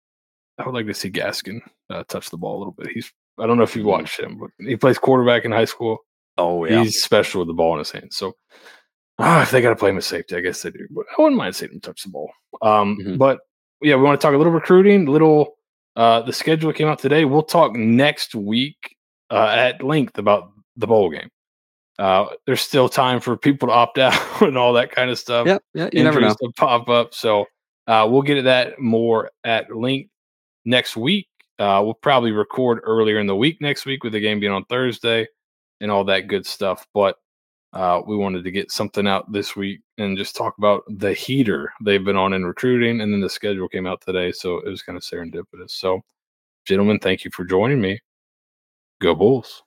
I 0.58 0.66
would 0.66 0.74
like 0.74 0.86
to 0.86 0.94
see 0.94 1.12
Gaskin 1.12 1.60
uh, 1.90 2.06
touch 2.08 2.30
the 2.30 2.38
ball 2.38 2.56
a 2.56 2.60
little 2.60 2.72
bit. 2.72 2.92
He's, 2.94 3.12
I 3.38 3.46
don't 3.46 3.58
know 3.58 3.64
if 3.64 3.76
you've 3.76 3.84
mm-hmm. 3.84 3.92
watched 3.92 4.18
him, 4.18 4.40
but 4.40 4.52
he 4.66 4.78
plays 4.78 4.98
quarterback 4.98 5.44
in 5.44 5.52
high 5.52 5.66
school. 5.66 5.98
Oh 6.38 6.64
yeah, 6.64 6.82
he's 6.82 7.04
special 7.04 7.42
with 7.42 7.50
the 7.50 7.54
ball 7.54 7.74
in 7.74 7.80
his 7.80 7.92
hands. 7.92 8.16
So, 8.16 8.38
uh, 9.20 9.42
if 9.44 9.52
they 9.52 9.62
got 9.62 9.72
to 9.72 9.76
play 9.76 9.90
him 9.90 9.98
as 9.98 10.06
safety, 10.06 10.38
I 10.38 10.40
guess 10.40 10.62
they 10.62 10.72
do. 10.72 10.88
But 10.92 11.08
I 11.12 11.22
wouldn't 11.22 11.38
mind 11.38 11.58
seeing 11.58 11.74
him 11.74 11.82
touch 11.82 12.04
the 12.04 12.10
ball. 12.10 12.32
Um, 12.62 12.98
mm-hmm. 12.98 13.18
But 13.18 13.40
yeah, 13.82 13.98
we 13.98 14.04
want 14.04 14.18
to 14.18 14.26
talk 14.26 14.34
a 14.34 14.38
little 14.38 14.54
recruiting, 14.54 15.10
a 15.10 15.12
little 15.12 15.58
uh, 15.96 16.22
the 16.22 16.34
schedule 16.34 16.74
came 16.74 16.88
out 16.88 17.00
today. 17.00 17.26
We'll 17.26 17.44
talk 17.44 17.76
next 17.76 18.36
week 18.36 18.96
uh, 19.30 19.48
at 19.50 19.84
length 19.84 20.18
about 20.18 20.52
the 20.76 20.88
bowl 20.88 21.10
game. 21.10 21.30
Uh, 21.98 22.28
there's 22.46 22.62
still 22.62 22.90
time 22.90 23.22
for 23.22 23.38
people 23.38 23.70
to 23.70 23.74
opt 23.74 23.98
out 24.00 24.42
and 24.42 24.58
all 24.58 24.74
that 24.74 24.92
kind 24.92 25.10
of 25.10 25.18
stuff. 25.18 25.48
Yeah, 25.48 25.60
yeah, 25.74 25.90
you 25.94 26.04
never 26.04 26.20
know. 26.20 26.30
To 26.34 26.52
pop 26.56 26.90
up. 26.90 27.14
So 27.14 27.46
uh, 27.88 28.08
we'll 28.10 28.22
get 28.22 28.38
at 28.38 28.44
that 28.46 28.80
more 28.80 29.32
at 29.44 29.76
length 29.76 30.10
next 30.66 30.98
week. 30.98 31.28
Uh, 31.58 31.82
we'll 31.84 31.94
probably 31.94 32.32
record 32.32 32.82
earlier 32.84 33.20
in 33.20 33.28
the 33.28 33.36
week 33.36 33.62
next 33.62 33.86
week 33.86 34.04
with 34.04 34.12
the 34.12 34.20
game 34.20 34.42
being 34.42 34.52
on 34.52 34.66
Thursday 34.66 35.26
and 35.80 35.90
all 35.90 36.04
that 36.04 36.28
good 36.28 36.46
stuff. 36.46 36.86
But 36.94 37.16
uh, 37.76 38.02
we 38.08 38.16
wanted 38.16 38.44
to 38.46 38.52
get 38.52 38.72
something 38.72 39.06
out 39.06 39.30
this 39.32 39.58
week 39.58 39.82
and 39.98 40.18
just 40.18 40.34
talk 40.34 40.58
about 40.58 40.84
the 40.88 41.14
heater 41.14 41.72
they've 41.84 42.06
been 42.06 42.16
on 42.16 42.32
in 42.32 42.46
recruiting. 42.46 43.02
And 43.02 43.12
then 43.12 43.20
the 43.20 43.30
schedule 43.30 43.68
came 43.68 43.86
out 43.86 44.02
today. 44.02 44.32
So 44.32 44.60
it 44.60 44.70
was 44.70 44.82
kind 44.82 44.98
of 44.98 45.04
serendipitous. 45.04 45.72
So, 45.72 46.02
gentlemen, 46.66 47.00
thank 47.00 47.26
you 47.26 47.32
for 47.32 47.44
joining 47.44 47.82
me. 47.82 48.00
Go 49.02 49.14
Bulls. 49.14 49.62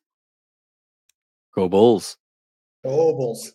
Go 1.54 1.68
Bulls. 1.68 2.16
Go 2.82 3.12
Bulls. 3.12 3.52